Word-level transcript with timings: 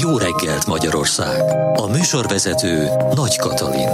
Jó 0.00 0.18
reggelt 0.18 0.66
Magyarország! 0.66 1.42
A 1.74 1.88
műsorvezető 1.90 2.88
Nagy 3.14 3.36
Katalin. 3.36 3.88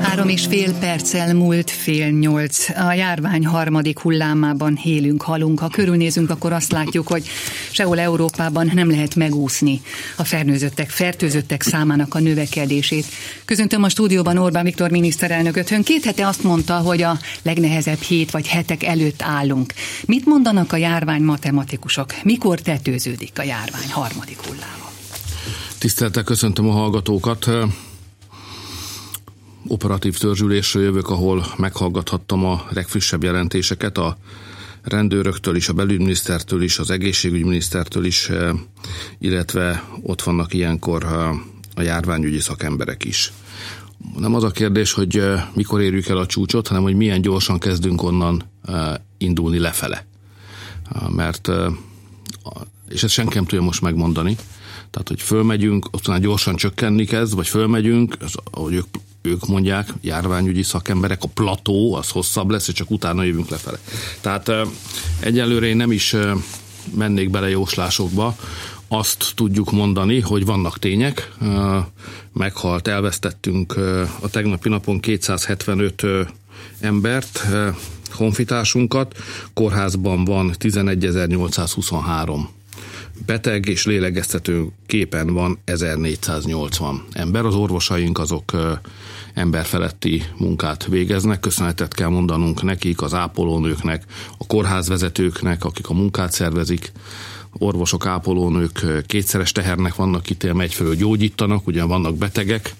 Három 0.00 0.28
és 0.28 0.46
fél 0.46 0.72
perccel 0.78 1.34
múlt 1.34 1.70
fél 1.70 2.08
nyolc. 2.08 2.68
A 2.68 2.92
járvány 2.92 3.46
harmadik 3.46 3.98
hullámában 3.98 4.78
élünk, 4.84 5.22
halunk. 5.22 5.58
Ha 5.58 5.68
körülnézünk, 5.68 6.30
akkor 6.30 6.52
azt 6.52 6.72
látjuk, 6.72 7.08
hogy 7.08 7.28
sehol 7.70 7.98
Európában 7.98 8.70
nem 8.74 8.90
lehet 8.90 9.14
megúszni 9.14 9.80
a 10.16 10.24
fertőzöttek, 10.24 10.90
fertőzöttek 10.90 11.62
számának 11.62 12.14
a 12.14 12.18
növekedését. 12.18 13.06
Köszöntöm 13.44 13.82
a 13.82 13.88
stúdióban 13.88 14.36
Orbán 14.36 14.64
Viktor 14.64 14.90
miniszterelnököt. 14.90 15.70
Ön 15.70 15.82
két 15.82 16.04
hete 16.04 16.26
azt 16.26 16.42
mondta, 16.42 16.76
hogy 16.76 17.02
a 17.02 17.18
legnehezebb 17.42 18.00
hét 18.00 18.30
vagy 18.30 18.46
hetek 18.46 18.82
előtt 18.82 19.22
állunk. 19.22 19.72
Mit 20.06 20.26
mondanak 20.26 20.72
a 20.72 20.76
járvány 20.76 21.22
matematikusok? 21.22 22.22
Mikor 22.22 22.60
tetőződik 22.60 23.38
a 23.38 23.42
járvány 23.42 23.90
harmadik 23.90 24.38
hulláma? 24.46 24.90
Tiszteltel 25.78 26.22
köszöntöm 26.22 26.68
a 26.68 26.72
hallgatókat 26.72 27.50
operatív 29.66 30.18
törzsülésről 30.18 30.82
jövök, 30.82 31.08
ahol 31.10 31.46
meghallgathattam 31.56 32.44
a 32.44 32.66
legfrissebb 32.70 33.22
jelentéseket 33.22 33.98
a 33.98 34.16
rendőröktől 34.82 35.56
is, 35.56 35.68
a 35.68 35.72
belügyminisztertől 35.72 36.62
is, 36.62 36.78
az 36.78 36.90
egészségügyminisztertől 36.90 38.04
is, 38.04 38.28
eh, 38.28 38.50
illetve 39.18 39.84
ott 40.02 40.22
vannak 40.22 40.54
ilyenkor 40.54 41.04
eh, 41.04 41.28
a 41.74 41.82
járványügyi 41.82 42.40
szakemberek 42.40 43.04
is. 43.04 43.32
Nem 44.16 44.34
az 44.34 44.44
a 44.44 44.50
kérdés, 44.50 44.92
hogy 44.92 45.18
eh, 45.18 45.44
mikor 45.54 45.80
érjük 45.80 46.06
el 46.06 46.16
a 46.16 46.26
csúcsot, 46.26 46.68
hanem 46.68 46.82
hogy 46.82 46.94
milyen 46.94 47.22
gyorsan 47.22 47.58
kezdünk 47.58 48.02
onnan 48.02 48.48
indulni 49.18 49.58
lefele. 49.58 50.06
Mert, 51.08 51.50
és 52.88 53.02
ezt 53.02 53.12
senki 53.12 53.34
nem 53.34 53.44
tudja 53.44 53.64
most 53.64 53.80
megmondani, 53.80 54.36
tehát, 54.90 55.08
hogy 55.08 55.20
fölmegyünk, 55.20 55.86
aztán 55.90 56.20
gyorsan 56.20 56.56
csökkenni 56.56 57.04
kezd, 57.04 57.34
vagy 57.34 57.48
fölmegyünk, 57.48 58.16
az, 58.20 58.34
ahogy 58.50 58.74
ők 58.74 58.86
ők 59.22 59.46
mondják, 59.46 59.94
járványügyi 60.00 60.62
szakemberek, 60.62 61.22
a 61.22 61.28
plató 61.34 61.94
az 61.94 62.08
hosszabb 62.08 62.50
lesz, 62.50 62.68
és 62.68 62.74
csak 62.74 62.90
utána 62.90 63.22
jövünk 63.22 63.48
lefele. 63.48 63.78
Tehát 64.20 64.50
egyelőre 65.20 65.66
én 65.66 65.76
nem 65.76 65.92
is 65.92 66.16
mennék 66.94 67.30
bele 67.30 67.48
jóslásokba, 67.48 68.36
azt 68.88 69.32
tudjuk 69.34 69.70
mondani, 69.70 70.20
hogy 70.20 70.44
vannak 70.44 70.78
tények, 70.78 71.32
meghalt, 72.32 72.88
elvesztettünk 72.88 73.76
a 74.20 74.28
tegnapi 74.30 74.68
napon 74.68 75.00
275 75.00 76.02
embert, 76.80 77.46
honfitársunkat, 78.10 79.16
kórházban 79.54 80.24
van 80.24 80.54
11.823 80.58 82.59
beteg 83.26 83.66
és 83.66 83.84
lélegeztető 83.84 84.66
képen 84.86 85.34
van 85.34 85.58
1480 85.64 87.04
ember. 87.12 87.44
Az 87.44 87.54
orvosaink 87.54 88.18
azok 88.18 88.52
emberfeletti 89.34 90.22
munkát 90.38 90.86
végeznek. 90.86 91.40
Köszönetet 91.40 91.94
kell 91.94 92.08
mondanunk 92.08 92.62
nekik, 92.62 93.02
az 93.02 93.14
ápolónőknek, 93.14 94.04
a 94.38 94.46
kórházvezetőknek, 94.46 95.64
akik 95.64 95.88
a 95.88 95.94
munkát 95.94 96.32
szervezik, 96.32 96.92
orvosok, 97.52 98.06
ápolónők 98.06 98.86
kétszeres 99.06 99.52
tehernek 99.52 99.94
vannak 99.94 100.22
kitélve, 100.22 100.62
egyfelől 100.62 100.94
gyógyítanak, 100.94 101.66
ugyan 101.66 101.88
vannak 101.88 102.16
betegek, 102.16 102.74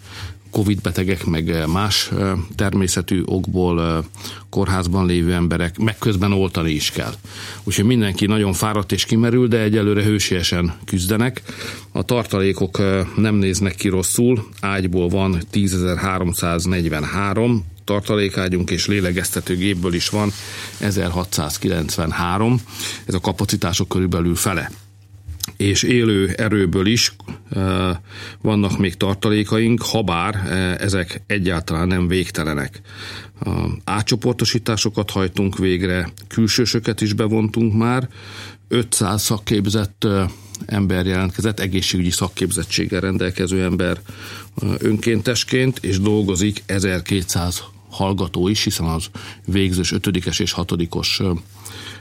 Covid 0.50 0.80
betegek, 0.80 1.24
meg 1.24 1.66
más 1.66 2.10
természetű 2.54 3.22
okból 3.24 4.04
kórházban 4.48 5.06
lévő 5.06 5.32
emberek, 5.32 5.78
meg 5.78 5.98
közben 5.98 6.32
oltani 6.32 6.70
is 6.70 6.90
kell. 6.90 7.14
Úgyhogy 7.62 7.84
mindenki 7.84 8.26
nagyon 8.26 8.52
fáradt 8.52 8.92
és 8.92 9.04
kimerül, 9.04 9.48
de 9.48 9.60
egyelőre 9.60 10.02
hősiesen 10.02 10.74
küzdenek. 10.84 11.42
A 11.92 12.02
tartalékok 12.02 12.78
nem 13.16 13.34
néznek 13.34 13.74
ki 13.74 13.88
rosszul, 13.88 14.48
ágyból 14.60 15.08
van 15.08 15.40
10.343, 15.52 17.58
tartalékágyunk 17.84 18.70
és 18.70 18.86
lélegeztetőgépből 18.86 19.94
is 19.94 20.08
van 20.08 20.32
1693, 20.78 22.60
ez 23.04 23.14
a 23.14 23.20
kapacitások 23.20 23.88
körülbelül 23.88 24.34
fele 24.34 24.70
és 25.60 25.82
élő 25.82 26.28
erőből 26.28 26.86
is 26.86 27.12
vannak 28.40 28.78
még 28.78 28.94
tartalékaink, 28.94 29.82
habár 29.82 30.34
ezek 30.80 31.22
egyáltalán 31.26 31.86
nem 31.86 32.08
végtelenek. 32.08 32.80
Átcsoportosításokat 33.84 35.10
hajtunk 35.10 35.58
végre, 35.58 36.08
külsősöket 36.28 37.00
is 37.00 37.12
bevontunk 37.12 37.74
már, 37.74 38.08
500 38.68 39.22
szakképzett 39.22 40.06
ember 40.66 41.06
jelentkezett, 41.06 41.60
egészségügyi 41.60 42.10
szakképzettséggel 42.10 43.00
rendelkező 43.00 43.62
ember 43.62 44.00
önkéntesként, 44.78 45.78
és 45.82 46.00
dolgozik 46.00 46.62
1200 46.66 47.62
hallgató 47.90 48.48
is, 48.48 48.64
hiszen 48.64 48.86
az 48.86 49.06
végzős 49.46 49.92
5 49.92 50.06
és 50.38 50.54
6-os 50.56 51.36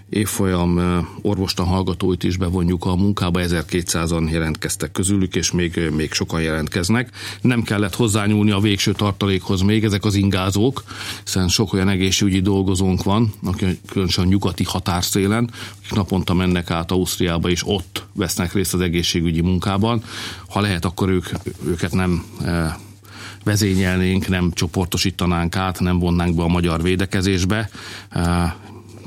évfolyam 0.10 0.80
orvostan 1.22 1.66
hallgatóit 1.66 2.24
is 2.24 2.38
bevonjuk 2.38 2.86
a 2.86 2.96
munkába, 2.96 3.40
1200-an 3.44 4.32
jelentkeztek 4.32 4.92
közülük, 4.92 5.36
és 5.36 5.52
még, 5.52 5.90
még 5.96 6.12
sokan 6.12 6.42
jelentkeznek. 6.42 7.10
Nem 7.42 7.64
kellett 7.64 7.96
hozzányúlni 7.96 8.52
a 8.52 8.60
végső 8.60 8.92
tartalékhoz 8.92 9.62
még, 9.62 9.84
ezek 9.84 10.06
az 10.06 10.16
ingázók, 10.16 10.84
hiszen 11.24 11.48
sok 11.48 11.74
olyan 11.74 11.90
egészségügyi 11.90 12.42
dolgozónk 12.42 13.04
van, 13.04 13.34
akik 13.44 13.80
különösen 13.88 14.26
a 14.26 14.28
nyugati 14.28 14.64
határszélen, 14.64 15.50
akik 15.78 15.94
naponta 15.94 16.34
mennek 16.34 16.72
át 16.72 16.92
Ausztriába, 16.92 17.50
és 17.50 17.62
ott 17.66 18.06
vesznek 18.14 18.54
részt 18.54 18.74
az 18.74 18.82
egészségügyi 18.82 19.42
munkában. 19.42 20.04
Ha 20.50 20.62
lehet, 20.62 20.86
akkor 20.86 21.10
ők, 21.10 21.26
őket 21.66 21.92
nem 21.92 22.24
vezényelnénk, 23.44 24.28
nem 24.28 24.52
csoportosítanánk 24.52 25.56
át, 25.56 25.80
nem 25.80 26.00
vonnánk 26.00 26.36
be 26.36 26.44
a 26.44 26.48
magyar 26.48 26.82
védekezésbe, 26.82 27.70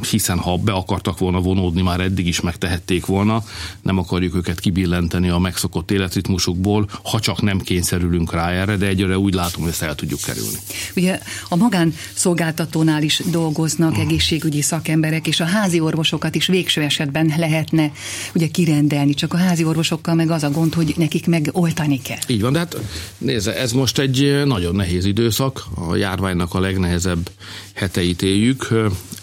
hiszen 0.04 0.38
ha 0.38 0.56
be 0.56 0.72
akartak 0.72 1.18
volna 1.18 1.40
vonódni, 1.40 1.82
már 1.82 2.00
eddig 2.00 2.26
is 2.26 2.40
megtehették 2.40 3.06
volna, 3.06 3.44
nem 3.82 3.98
akarjuk 3.98 4.34
őket 4.34 4.60
kibillenteni 4.60 5.28
a 5.28 5.38
megszokott 5.38 5.90
életritmusukból, 5.90 6.88
ha 7.02 7.20
csak 7.20 7.42
nem 7.42 7.60
kényszerülünk 7.60 8.32
rá 8.32 8.50
erre, 8.50 8.76
de 8.76 8.86
egyre 8.86 9.18
úgy 9.18 9.34
látom, 9.34 9.62
hogy 9.62 9.70
ezt 9.70 9.82
el 9.82 9.94
tudjuk 9.94 10.20
kerülni. 10.20 10.58
Ugye 10.96 11.20
a 11.48 11.56
magánszolgáltatónál 11.56 13.02
is 13.02 13.22
dolgoznak 13.30 13.98
egészségügyi 13.98 14.62
szakemberek, 14.62 15.26
és 15.26 15.40
a 15.40 15.44
házi 15.44 15.80
orvosokat 15.80 16.34
is 16.34 16.46
végső 16.46 16.82
esetben 16.82 17.34
lehetne 17.36 17.92
ugye 18.34 18.46
kirendelni, 18.46 19.14
csak 19.14 19.34
a 19.34 19.36
házi 19.36 19.64
orvosokkal 19.64 20.14
meg 20.14 20.30
az 20.30 20.42
a 20.42 20.50
gond, 20.50 20.74
hogy 20.74 20.94
nekik 20.96 21.26
meg 21.26 21.48
oltani 21.52 22.00
kell. 22.02 22.18
Így 22.26 22.40
van, 22.40 22.52
de 22.52 22.58
hát 22.58 22.76
nézze, 23.18 23.56
ez 23.56 23.72
most 23.72 23.98
egy 23.98 24.42
nagyon 24.44 24.74
nehéz 24.74 25.04
időszak, 25.04 25.66
a 25.74 25.96
járványnak 25.96 26.54
a 26.54 26.60
legnehezebb 26.60 27.30
heteit 27.74 28.22
éljük, 28.22 28.68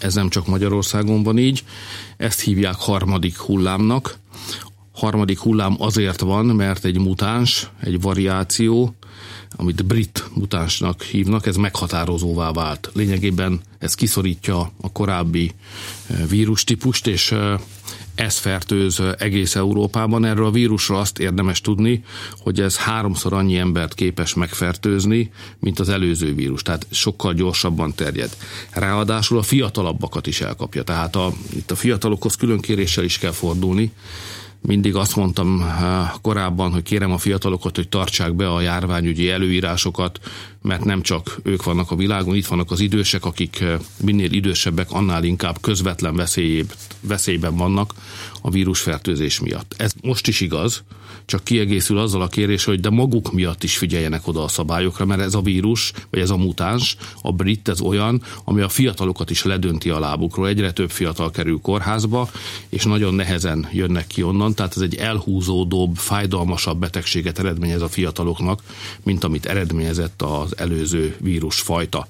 ez 0.00 0.14
nem 0.14 0.28
csak 0.28 0.46
Magyarországon 0.70 1.22
van 1.22 1.38
így, 1.38 1.64
ezt 2.16 2.40
hívják 2.40 2.74
harmadik 2.74 3.36
hullámnak. 3.38 4.18
Harmadik 4.92 5.38
hullám 5.38 5.76
azért 5.78 6.20
van, 6.20 6.46
mert 6.46 6.84
egy 6.84 6.98
mutáns, 6.98 7.70
egy 7.80 8.00
variáció, 8.00 8.94
amit 9.56 9.84
brit 9.84 10.24
mutánsnak 10.34 11.02
hívnak, 11.02 11.46
ez 11.46 11.56
meghatározóvá 11.56 12.52
vált. 12.52 12.90
Lényegében 12.92 13.60
ez 13.78 13.94
kiszorítja 13.94 14.72
a 14.80 14.92
korábbi 14.92 15.52
vírustípust, 16.28 17.06
és 17.06 17.34
ez 18.20 18.38
fertőz 18.38 19.02
egész 19.18 19.54
Európában. 19.54 20.24
Erről 20.24 20.46
a 20.46 20.50
vírusról 20.50 20.98
azt 20.98 21.18
érdemes 21.18 21.60
tudni, 21.60 22.04
hogy 22.38 22.60
ez 22.60 22.76
háromszor 22.76 23.32
annyi 23.32 23.56
embert 23.56 23.94
képes 23.94 24.34
megfertőzni, 24.34 25.30
mint 25.58 25.78
az 25.78 25.88
előző 25.88 26.34
vírus, 26.34 26.62
tehát 26.62 26.86
sokkal 26.90 27.34
gyorsabban 27.34 27.94
terjed. 27.94 28.36
Ráadásul 28.70 29.38
a 29.38 29.42
fiatalabbakat 29.42 30.26
is 30.26 30.40
elkapja, 30.40 30.82
tehát 30.82 31.16
a, 31.16 31.32
itt 31.54 31.70
a 31.70 31.76
fiatalokhoz 31.76 32.34
külön 32.34 32.60
kéréssel 32.60 33.04
is 33.04 33.18
kell 33.18 33.32
fordulni, 33.32 33.92
mindig 34.62 34.94
azt 34.94 35.16
mondtam 35.16 35.62
eh, 35.62 36.10
korábban, 36.22 36.72
hogy 36.72 36.82
kérem 36.82 37.12
a 37.12 37.18
fiatalokat, 37.18 37.76
hogy 37.76 37.88
tartsák 37.88 38.34
be 38.34 38.52
a 38.52 38.60
járványügyi 38.60 39.30
előírásokat, 39.30 40.20
mert 40.62 40.84
nem 40.84 41.02
csak 41.02 41.40
ők 41.42 41.64
vannak 41.64 41.90
a 41.90 41.96
világon, 41.96 42.34
itt 42.34 42.46
vannak 42.46 42.70
az 42.70 42.80
idősek, 42.80 43.24
akik 43.24 43.60
eh, 43.60 43.78
minél 44.02 44.32
idősebbek, 44.32 44.90
annál 44.90 45.24
inkább 45.24 45.60
közvetlen 45.60 46.26
veszélyben 47.00 47.56
vannak 47.56 47.94
a 48.40 48.50
vírusfertőzés 48.50 49.40
miatt. 49.40 49.74
Ez 49.76 49.92
most 50.02 50.28
is 50.28 50.40
igaz, 50.40 50.82
csak 51.24 51.44
kiegészül 51.44 51.98
azzal 51.98 52.22
a 52.22 52.28
kérés, 52.28 52.64
hogy 52.64 52.80
de 52.80 52.90
maguk 52.90 53.32
miatt 53.32 53.62
is 53.62 53.78
figyeljenek 53.78 54.26
oda 54.26 54.42
a 54.44 54.48
szabályokra, 54.48 55.04
mert 55.04 55.20
ez 55.20 55.34
a 55.34 55.40
vírus, 55.40 55.92
vagy 56.10 56.20
ez 56.20 56.30
a 56.30 56.36
mutáns, 56.36 56.96
a 57.22 57.32
brit, 57.32 57.68
ez 57.68 57.80
olyan, 57.80 58.22
ami 58.44 58.60
a 58.60 58.68
fiatalokat 58.68 59.30
is 59.30 59.44
ledönti 59.44 59.90
a 59.90 59.98
lábukról. 59.98 60.48
Egyre 60.48 60.72
több 60.72 60.90
fiatal 60.90 61.30
kerül 61.30 61.60
kórházba, 61.62 62.30
és 62.68 62.84
nagyon 62.84 63.14
nehezen 63.14 63.68
jönnek 63.72 64.06
ki 64.06 64.22
onnan, 64.22 64.54
tehát 64.54 64.76
ez 64.76 64.82
egy 64.82 64.94
elhúzódóbb, 64.94 65.96
fájdalmasabb 65.96 66.78
betegséget 66.78 67.38
eredményez 67.38 67.82
a 67.82 67.88
fiataloknak, 67.88 68.62
mint 69.02 69.24
amit 69.24 69.46
eredményezett 69.46 70.22
az 70.22 70.58
előző 70.58 71.16
vírusfajta. 71.20 72.06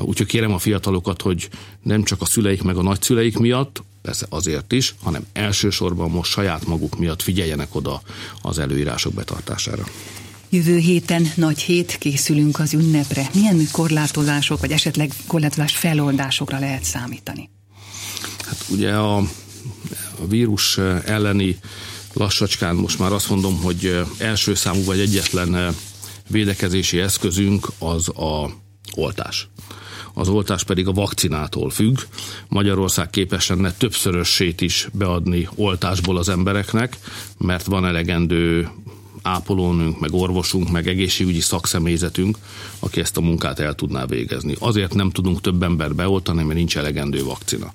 Úgyhogy 0.00 0.26
kérem 0.26 0.52
a 0.52 0.58
fiatalokat, 0.58 1.22
hogy 1.22 1.48
nem 1.82 2.02
csak 2.02 2.20
a 2.20 2.24
szüleik 2.24 2.62
meg 2.62 2.76
a 2.76 2.82
nagyszüleik 2.82 3.38
miatt, 3.38 3.82
persze 4.02 4.26
azért 4.28 4.72
is, 4.72 4.94
hanem 5.02 5.26
elsősorban 5.32 6.10
most 6.10 6.30
saját 6.30 6.66
maguk 6.66 6.98
miatt 6.98 7.22
figyeljenek 7.22 7.74
oda 7.74 8.02
az 8.42 8.58
előírások 8.58 9.14
betartására. 9.14 9.84
Jövő 10.50 10.76
héten 10.76 11.32
nagy 11.34 11.60
hét 11.60 11.96
készülünk 11.98 12.58
az 12.58 12.74
ünnepre. 12.74 13.30
Milyen 13.34 13.68
korlátozások, 13.72 14.60
vagy 14.60 14.72
esetleg 14.72 15.12
korlátozás 15.26 15.76
feloldásokra 15.76 16.58
lehet 16.58 16.84
számítani? 16.84 17.50
Hát 18.46 18.64
ugye 18.68 18.92
a, 18.92 19.16
a 20.18 20.26
vírus 20.28 20.78
elleni 21.04 21.58
lassacskán 22.12 22.74
most 22.74 22.98
már 22.98 23.12
azt 23.12 23.28
mondom, 23.28 23.62
hogy 23.62 24.00
első 24.18 24.54
számú 24.54 24.84
vagy 24.84 25.00
egyetlen 25.00 25.74
védekezési 26.28 27.00
eszközünk 27.00 27.68
az 27.78 28.08
a 28.08 28.50
oltás. 28.94 29.48
Az 30.14 30.28
oltás 30.28 30.64
pedig 30.64 30.86
a 30.86 30.92
vakcinától 30.92 31.70
függ. 31.70 31.98
Magyarország 32.48 33.10
képes 33.10 33.48
lenne 33.48 33.72
többszörössét 33.72 34.60
is 34.60 34.88
beadni 34.92 35.48
oltásból 35.54 36.16
az 36.16 36.28
embereknek, 36.28 36.98
mert 37.38 37.64
van 37.64 37.86
elegendő 37.86 38.68
ápolónünk, 39.22 40.00
meg 40.00 40.12
orvosunk, 40.12 40.70
meg 40.70 40.88
egészségügyi 40.88 41.40
szakszemélyzetünk, 41.40 42.38
aki 42.78 43.00
ezt 43.00 43.16
a 43.16 43.20
munkát 43.20 43.58
el 43.58 43.74
tudná 43.74 44.06
végezni. 44.06 44.54
Azért 44.58 44.94
nem 44.94 45.10
tudunk 45.10 45.40
több 45.40 45.62
ember 45.62 45.94
beoltani, 45.94 46.42
mert 46.42 46.58
nincs 46.58 46.76
elegendő 46.76 47.24
vakcina. 47.24 47.72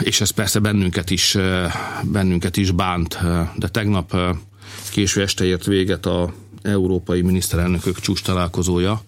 És 0.00 0.20
ez 0.20 0.30
persze 0.30 0.58
bennünket 0.58 1.10
is, 1.10 1.36
bennünket 2.02 2.56
is 2.56 2.70
bánt, 2.70 3.18
de 3.56 3.68
tegnap 3.68 4.16
késő 4.90 5.22
este 5.22 5.44
ért 5.44 5.64
véget 5.64 6.06
a 6.06 6.32
európai 6.62 7.20
miniszterelnökök 7.20 8.00
csúcs 8.00 8.22
találkozója, 8.22 9.02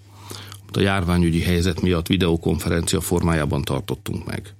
a 0.76 0.80
járványügyi 0.80 1.40
helyzet 1.40 1.80
miatt 1.80 2.06
videokonferencia 2.06 3.00
formájában 3.00 3.62
tartottunk 3.62 4.26
meg 4.26 4.54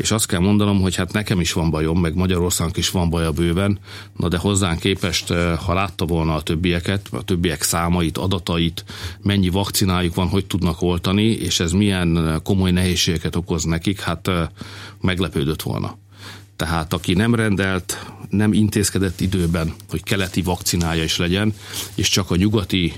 és 0.00 0.10
azt 0.10 0.26
kell 0.26 0.40
mondanom, 0.40 0.80
hogy 0.80 0.94
hát 0.94 1.12
nekem 1.12 1.40
is 1.40 1.52
van 1.52 1.70
bajom, 1.70 2.00
meg 2.00 2.14
Magyarországnak 2.14 2.76
is 2.76 2.90
van 2.90 3.10
baja 3.10 3.32
bőven, 3.32 3.78
na 4.16 4.28
de 4.28 4.38
hozzánk 4.38 4.80
képest, 4.80 5.30
eh, 5.30 5.58
ha 5.58 5.74
látta 5.74 6.06
volna 6.06 6.34
a 6.34 6.42
többieket, 6.42 7.08
a 7.10 7.22
többiek 7.22 7.62
számait, 7.62 8.18
adatait, 8.18 8.84
mennyi 9.22 9.48
vakcinájuk 9.48 10.14
van, 10.14 10.28
hogy 10.28 10.46
tudnak 10.46 10.82
oltani, 10.82 11.24
és 11.24 11.60
ez 11.60 11.72
milyen 11.72 12.16
eh, 12.16 12.36
komoly 12.42 12.70
nehézségeket 12.70 13.36
okoz 13.36 13.64
nekik, 13.64 14.00
hát 14.00 14.28
eh, 14.28 14.46
meglepődött 15.00 15.62
volna. 15.62 15.98
Tehát 16.56 16.92
aki 16.92 17.14
nem 17.14 17.34
rendelt, 17.34 18.06
nem 18.30 18.52
intézkedett 18.52 19.20
időben, 19.20 19.74
hogy 19.88 20.02
keleti 20.02 20.42
vakcinája 20.42 21.02
is 21.02 21.16
legyen, 21.16 21.54
és 21.94 22.08
csak 22.08 22.30
a 22.30 22.36
nyugati 22.36 22.92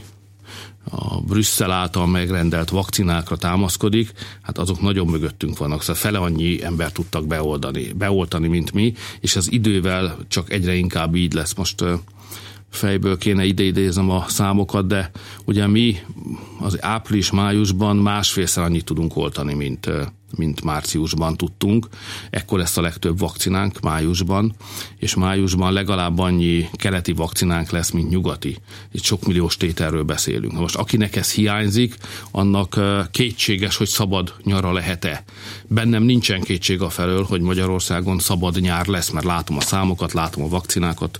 a 0.90 1.20
Brüsszel 1.20 1.70
által 1.70 2.06
megrendelt 2.06 2.70
vakcinákra 2.70 3.36
támaszkodik, 3.36 4.12
hát 4.42 4.58
azok 4.58 4.80
nagyon 4.80 5.06
mögöttünk 5.06 5.58
vannak, 5.58 5.80
szóval 5.80 5.94
fele 5.94 6.18
annyi 6.18 6.62
ember 6.64 6.92
tudtak 6.92 7.26
beoldani, 7.26 7.92
beoltani, 7.92 8.48
mint 8.48 8.72
mi, 8.72 8.94
és 9.20 9.36
az 9.36 9.52
idővel 9.52 10.16
csak 10.28 10.52
egyre 10.52 10.74
inkább 10.74 11.14
így 11.14 11.32
lesz. 11.32 11.54
Most 11.54 11.84
fejből 12.72 13.18
kéne 13.18 13.44
ideidézem 13.44 14.10
a 14.10 14.24
számokat, 14.28 14.86
de 14.86 15.10
ugye 15.44 15.66
mi 15.66 15.96
az 16.60 16.82
április-májusban 16.84 17.96
másfélszer 17.96 18.64
annyit 18.64 18.84
tudunk 18.84 19.16
oltani, 19.16 19.54
mint, 19.54 19.90
mint 20.36 20.62
márciusban 20.62 21.36
tudtunk. 21.36 21.88
Ekkor 22.30 22.58
lesz 22.58 22.76
a 22.76 22.80
legtöbb 22.80 23.18
vakcinánk 23.18 23.80
májusban, 23.80 24.54
és 24.96 25.14
májusban 25.14 25.72
legalább 25.72 26.18
annyi 26.18 26.68
keleti 26.72 27.12
vakcinánk 27.12 27.70
lesz, 27.70 27.90
mint 27.90 28.10
nyugati. 28.10 28.56
Itt 28.92 29.02
sok 29.02 29.26
milliós 29.26 29.56
tételről 29.56 30.02
beszélünk. 30.02 30.52
Na 30.52 30.60
most 30.60 30.76
akinek 30.76 31.16
ez 31.16 31.32
hiányzik, 31.32 31.96
annak 32.30 32.80
kétséges, 33.10 33.76
hogy 33.76 33.88
szabad 33.88 34.34
nyara 34.44 34.72
lehet-e. 34.72 35.24
Bennem 35.68 36.02
nincsen 36.02 36.40
kétség 36.40 36.82
a 36.82 36.88
felől, 36.88 37.24
hogy 37.24 37.40
Magyarországon 37.40 38.18
szabad 38.18 38.60
nyár 38.60 38.86
lesz, 38.86 39.10
mert 39.10 39.26
látom 39.26 39.56
a 39.56 39.60
számokat, 39.60 40.12
látom 40.12 40.44
a 40.44 40.48
vakcinákat, 40.48 41.18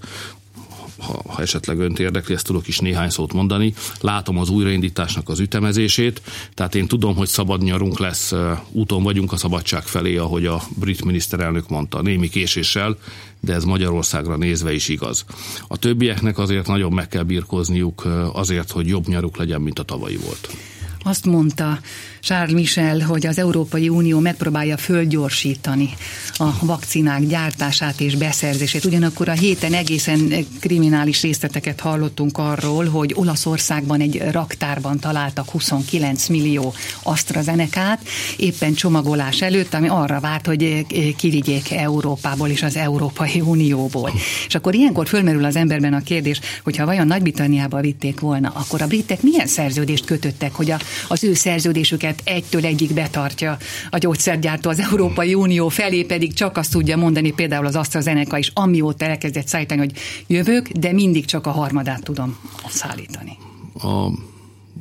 ha, 0.98 1.22
ha 1.26 1.42
esetleg 1.42 1.78
önt 1.78 1.98
érdekli, 1.98 2.34
ezt 2.34 2.46
tudok 2.46 2.68
is 2.68 2.78
néhány 2.78 3.10
szót 3.10 3.32
mondani. 3.32 3.74
Látom 4.00 4.38
az 4.38 4.48
újraindításnak 4.48 5.28
az 5.28 5.40
ütemezését, 5.40 6.22
tehát 6.54 6.74
én 6.74 6.86
tudom, 6.86 7.16
hogy 7.16 7.28
szabad 7.28 7.62
nyarunk 7.62 7.98
lesz, 7.98 8.32
úton 8.70 9.02
vagyunk 9.02 9.32
a 9.32 9.36
szabadság 9.36 9.82
felé, 9.82 10.16
ahogy 10.16 10.46
a 10.46 10.62
brit 10.78 11.04
miniszterelnök 11.04 11.68
mondta, 11.68 12.02
némi 12.02 12.28
késéssel, 12.28 12.96
de 13.40 13.54
ez 13.54 13.64
Magyarországra 13.64 14.36
nézve 14.36 14.72
is 14.72 14.88
igaz. 14.88 15.24
A 15.68 15.76
többieknek 15.76 16.38
azért 16.38 16.66
nagyon 16.66 16.92
meg 16.92 17.08
kell 17.08 17.22
birkózniuk 17.22 18.08
azért, 18.32 18.70
hogy 18.70 18.88
jobb 18.88 19.06
nyaruk 19.06 19.36
legyen, 19.36 19.60
mint 19.60 19.78
a 19.78 19.82
tavalyi 19.82 20.16
volt. 20.16 20.56
Azt 21.04 21.25
mondta 21.25 21.78
Charles 22.20 22.52
Michel, 22.52 23.00
hogy 23.00 23.26
az 23.26 23.38
Európai 23.38 23.88
Unió 23.88 24.19
megpróbálja 24.19 24.76
földgyorsítani 24.76 25.94
a 26.37 26.50
vakcinák 26.60 27.26
gyártását 27.26 28.00
és 28.00 28.14
beszerzését. 28.14 28.84
Ugyanakkor 28.84 29.28
a 29.28 29.32
héten 29.32 29.72
egészen 29.75 30.46
kriminális 30.60 31.22
részleteket 31.22 31.81
hallottunk 31.81 32.38
arról, 32.38 32.84
hogy 32.84 33.12
Olaszországban 33.14 34.00
egy 34.00 34.22
raktárban 34.31 34.99
találtak 34.99 35.50
29 35.50 36.28
millió 36.28 36.75
AstraZeneca-t, 37.02 37.99
éppen 38.37 38.75
csomagolás 38.75 39.43
előtt, 39.43 39.75
ami 39.75 39.88
arra 39.88 40.20
várt, 40.20 40.46
hogy 40.46 40.87
kivigyék 41.16 41.70
Európából 41.70 42.49
és 42.49 42.62
az 42.62 42.76
Európai 42.76 43.40
Unióból. 43.40 44.10
És 44.46 44.54
akkor 44.54 44.75
ilyenkor 44.75 45.08
fölmerül 45.08 45.44
az 45.44 45.56
emberben 45.56 45.94
a 45.94 46.02
kérdés, 46.02 46.40
hogyha 46.62 46.84
vajon 46.84 47.06
Nagy-Britanniába 47.06 47.81
vitték 47.81 48.20
volna, 48.20 48.52
akkor 48.54 48.82
a 48.82 48.87
britek 48.87 49.22
milyen 49.22 49.46
szerződést 49.46 50.04
kötöttek, 50.04 50.54
hogy 50.54 50.70
a, 50.70 50.78
az 51.08 51.24
ő 51.24 51.34
szerződésüket 51.34 52.20
egytől 52.24 52.64
egyik 52.64 52.94
betartja 52.94 53.58
a 53.90 53.98
gyógyszergyártó 53.98 54.70
az 54.70 54.78
Európai 54.80 55.34
Unió 55.34 55.68
felé, 55.68 56.02
pedig 56.02 56.32
csak 56.32 56.56
azt 56.56 56.70
tudja 56.72 56.96
mondani 56.96 57.32
például 57.32 57.66
az 57.66 57.76
AstraZeneca 57.76 58.38
is, 58.38 58.50
amióta 58.54 59.04
elkezdett 59.04 59.46
szállítani, 59.46 59.80
hogy 59.80 59.92
jövök, 60.26 60.68
de 60.68 60.92
mindig 60.92 61.24
csak 61.24 61.46
a 61.46 61.50
harmadát 61.50 62.02
tudom 62.02 62.38
szállítani. 62.68 63.38
A 63.74 64.08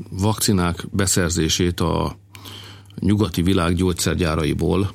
vakcinák 0.09 0.85
beszerzését 0.91 1.79
a 1.79 2.17
nyugati 2.99 3.41
világ 3.41 3.75
gyógyszergyáraiból 3.75 4.91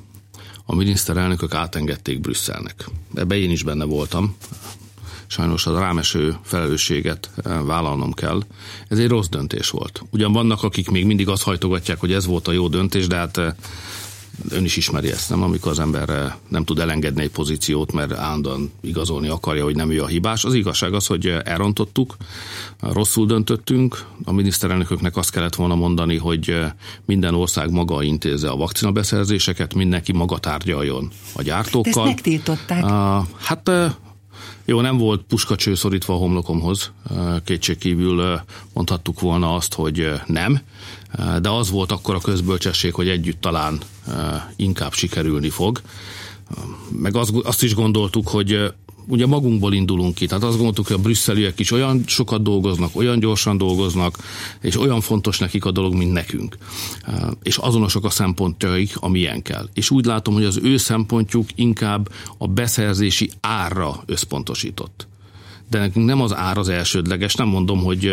a 0.64 0.74
miniszterelnökök 0.74 1.54
átengedték 1.54 2.20
Brüsszelnek. 2.20 2.88
Ebbe 3.14 3.36
én 3.36 3.50
is 3.50 3.62
benne 3.62 3.84
voltam, 3.84 4.36
sajnos 5.26 5.66
az 5.66 5.78
rámeső 5.78 6.36
felelősséget 6.42 7.30
eh, 7.36 7.64
vállalnom 7.64 8.12
kell. 8.12 8.42
Ez 8.88 8.98
egy 8.98 9.08
rossz 9.08 9.28
döntés 9.28 9.70
volt. 9.70 10.02
Ugyan 10.10 10.32
vannak, 10.32 10.62
akik 10.62 10.90
még 10.90 11.04
mindig 11.06 11.28
azt 11.28 11.42
hajtogatják, 11.42 12.00
hogy 12.00 12.12
ez 12.12 12.26
volt 12.26 12.48
a 12.48 12.52
jó 12.52 12.68
döntés, 12.68 13.06
de 13.06 13.16
hát 13.16 13.36
eh, 13.36 13.52
ön 14.48 14.64
is 14.64 14.76
ismeri 14.76 15.10
ezt, 15.10 15.30
nem? 15.30 15.42
Amikor 15.42 15.70
az 15.70 15.78
ember 15.78 16.08
eh, 16.08 16.32
nem 16.48 16.64
tud 16.64 16.78
elengedni 16.78 17.22
egy 17.22 17.30
pozíciót, 17.30 17.92
mert 17.92 18.12
állandóan 18.12 18.72
igazolni 18.80 19.28
akarja, 19.28 19.64
hogy 19.64 19.76
nem 19.76 19.90
ő 19.90 20.02
a 20.02 20.06
hibás. 20.06 20.44
Az 20.44 20.54
igazság 20.54 20.94
az, 20.94 21.06
hogy 21.06 21.26
elrontottuk, 21.44 22.16
rosszul 22.80 23.26
döntöttünk. 23.26 24.04
A 24.24 24.32
miniszterelnököknek 24.32 25.16
azt 25.16 25.30
kellett 25.30 25.54
volna 25.54 25.74
mondani, 25.74 26.16
hogy 26.16 26.64
minden 27.04 27.34
ország 27.34 27.70
maga 27.70 28.02
intézze 28.02 28.48
a 28.48 28.56
vakcinabeszerzéseket, 28.56 29.74
mindenki 29.74 30.12
maga 30.12 30.38
tárgyaljon 30.38 31.10
a 31.32 31.42
gyártókkal. 31.42 31.92
De 31.92 32.00
ezt 32.00 32.08
megtiltották. 32.08 32.84
Hát 33.36 33.70
jó, 34.66 34.80
nem 34.80 34.98
volt 34.98 35.22
puskacső 35.22 35.74
szorítva 35.74 36.14
a 36.14 36.18
homlokomhoz, 36.18 36.92
kétségkívül 37.44 38.40
mondhattuk 38.72 39.20
volna 39.20 39.54
azt, 39.54 39.74
hogy 39.74 40.12
nem, 40.26 40.60
de 41.40 41.48
az 41.48 41.70
volt 41.70 41.92
akkor 41.92 42.14
a 42.14 42.20
közbölcsesség, 42.20 42.94
hogy 42.94 43.08
együtt 43.08 43.40
talán 43.40 43.80
inkább 44.56 44.92
sikerülni 44.92 45.48
fog. 45.48 45.80
Meg 46.88 47.16
azt 47.42 47.62
is 47.62 47.74
gondoltuk, 47.74 48.28
hogy 48.28 48.72
ugye 49.06 49.26
magunkból 49.26 49.72
indulunk 49.72 50.14
ki, 50.14 50.26
tehát 50.26 50.44
azt 50.44 50.54
gondoltuk, 50.54 50.86
hogy 50.86 50.96
a 50.96 51.02
brüsszeliek 51.02 51.58
is 51.58 51.70
olyan 51.70 52.02
sokat 52.06 52.42
dolgoznak, 52.42 52.96
olyan 52.96 53.18
gyorsan 53.18 53.58
dolgoznak, 53.58 54.18
és 54.60 54.78
olyan 54.78 55.00
fontos 55.00 55.38
nekik 55.38 55.64
a 55.64 55.70
dolog, 55.70 55.94
mint 55.94 56.12
nekünk. 56.12 56.56
És 57.42 57.56
azonosok 57.56 58.04
a 58.04 58.10
szempontjaik, 58.10 58.96
amilyen 58.96 59.42
kell. 59.42 59.68
És 59.74 59.90
úgy 59.90 60.04
látom, 60.04 60.34
hogy 60.34 60.44
az 60.44 60.60
ő 60.62 60.76
szempontjuk 60.76 61.48
inkább 61.54 62.08
a 62.38 62.46
beszerzési 62.46 63.30
árra 63.40 64.02
összpontosított. 64.06 65.06
De 65.70 65.78
nekünk 65.78 66.06
nem 66.06 66.20
az 66.20 66.34
ár 66.34 66.58
az 66.58 66.68
elsődleges, 66.68 67.34
nem 67.34 67.48
mondom, 67.48 67.82
hogy 67.82 68.12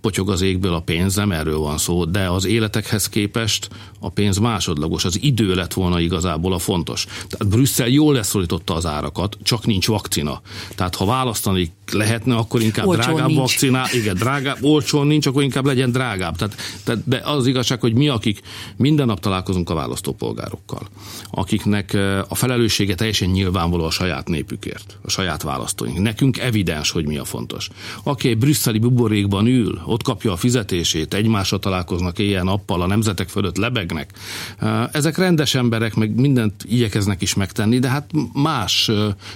potyog 0.00 0.30
az 0.30 0.40
égből 0.40 0.74
a 0.74 0.80
pénz, 0.80 1.14
nem 1.14 1.32
erről 1.32 1.58
van 1.58 1.78
szó, 1.78 2.04
de 2.04 2.30
az 2.30 2.44
életekhez 2.44 3.08
képest 3.08 3.68
a 4.00 4.08
pénz 4.08 4.38
másodlagos, 4.38 5.04
az 5.04 5.22
idő 5.22 5.54
lett 5.54 5.72
volna 5.72 6.00
igazából 6.00 6.52
a 6.52 6.58
fontos. 6.58 7.04
Tehát 7.04 7.54
Brüsszel 7.54 7.88
jól 7.88 8.14
leszólította 8.14 8.74
az 8.74 8.86
árakat, 8.86 9.36
csak 9.42 9.66
nincs 9.66 9.86
vakcina. 9.86 10.40
Tehát 10.74 10.94
ha 10.94 11.04
választani 11.04 11.72
lehetne, 11.92 12.34
akkor 12.34 12.62
inkább 12.62 12.86
olcsón 12.86 13.04
drágább 13.04 13.26
nincs. 13.26 13.38
vakcina, 13.38 13.84
igen, 13.92 14.14
drágább, 14.14 14.56
olcsón 14.60 15.06
nincs, 15.06 15.26
akkor 15.26 15.42
inkább 15.42 15.66
legyen 15.66 15.92
drágább. 15.92 16.36
Tehát, 16.36 16.56
tehát, 16.84 17.08
de 17.08 17.20
az 17.24 17.46
igazság, 17.46 17.80
hogy 17.80 17.94
mi, 17.94 18.08
akik 18.08 18.40
minden 18.76 19.06
nap 19.06 19.20
találkozunk 19.20 19.70
a 19.70 19.74
választópolgárokkal, 19.74 20.88
akiknek 21.30 21.94
a 22.28 22.34
felelőssége 22.34 22.94
teljesen 22.94 23.28
nyilvánvaló 23.28 23.84
a 23.84 23.90
saját 23.90 24.28
népükért, 24.28 24.98
a 25.02 25.10
saját 25.10 25.42
választóink. 25.42 25.98
Nekünk 25.98 26.21
evidens, 26.30 26.90
hogy 26.90 27.06
mi 27.06 27.16
a 27.16 27.24
fontos. 27.24 27.68
Aki 28.02 28.28
egy 28.28 28.38
brüsszeli 28.38 28.78
buborékban 28.78 29.46
ül, 29.46 29.80
ott 29.84 30.02
kapja 30.02 30.32
a 30.32 30.36
fizetését, 30.36 31.14
egymásra 31.14 31.58
találkoznak 31.58 32.18
éjjel-nappal, 32.18 32.82
a 32.82 32.86
nemzetek 32.86 33.28
fölött 33.28 33.56
lebegnek. 33.56 34.10
Ezek 34.92 35.16
rendes 35.16 35.54
emberek, 35.54 35.94
meg 35.94 36.14
mindent 36.14 36.64
igyekeznek 36.68 37.22
is 37.22 37.34
megtenni, 37.34 37.78
de 37.78 37.88
hát 37.88 38.10
más 38.32 38.90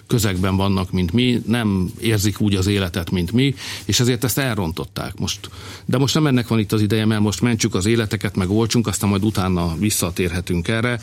közegben 0.07 0.57
vannak, 0.57 0.91
mint 0.93 1.13
mi, 1.13 1.43
nem 1.47 1.91
érzik 2.01 2.41
úgy 2.41 2.55
az 2.55 2.67
életet, 2.67 3.11
mint 3.11 3.33
mi, 3.33 3.55
és 3.85 4.01
ezért 4.01 4.25
ezt 4.25 4.39
elrontották 4.39 5.19
most. 5.19 5.51
De 5.85 5.99
most 5.99 6.15
nem 6.15 6.27
ennek 6.27 6.49
van 6.49 6.59
itt 6.59 6.73
az 6.73 6.81
ideje, 6.81 7.05
mert 7.05 7.21
most 7.21 7.41
mentsük 7.41 7.75
az 7.75 7.87
életeket, 7.87 8.37
meg 8.37 8.51
olcsunk, 8.51 8.87
aztán 8.87 9.11
majd 9.11 9.25
utána 9.25 9.77
visszatérhetünk 9.79 10.69
erre. 10.69 11.01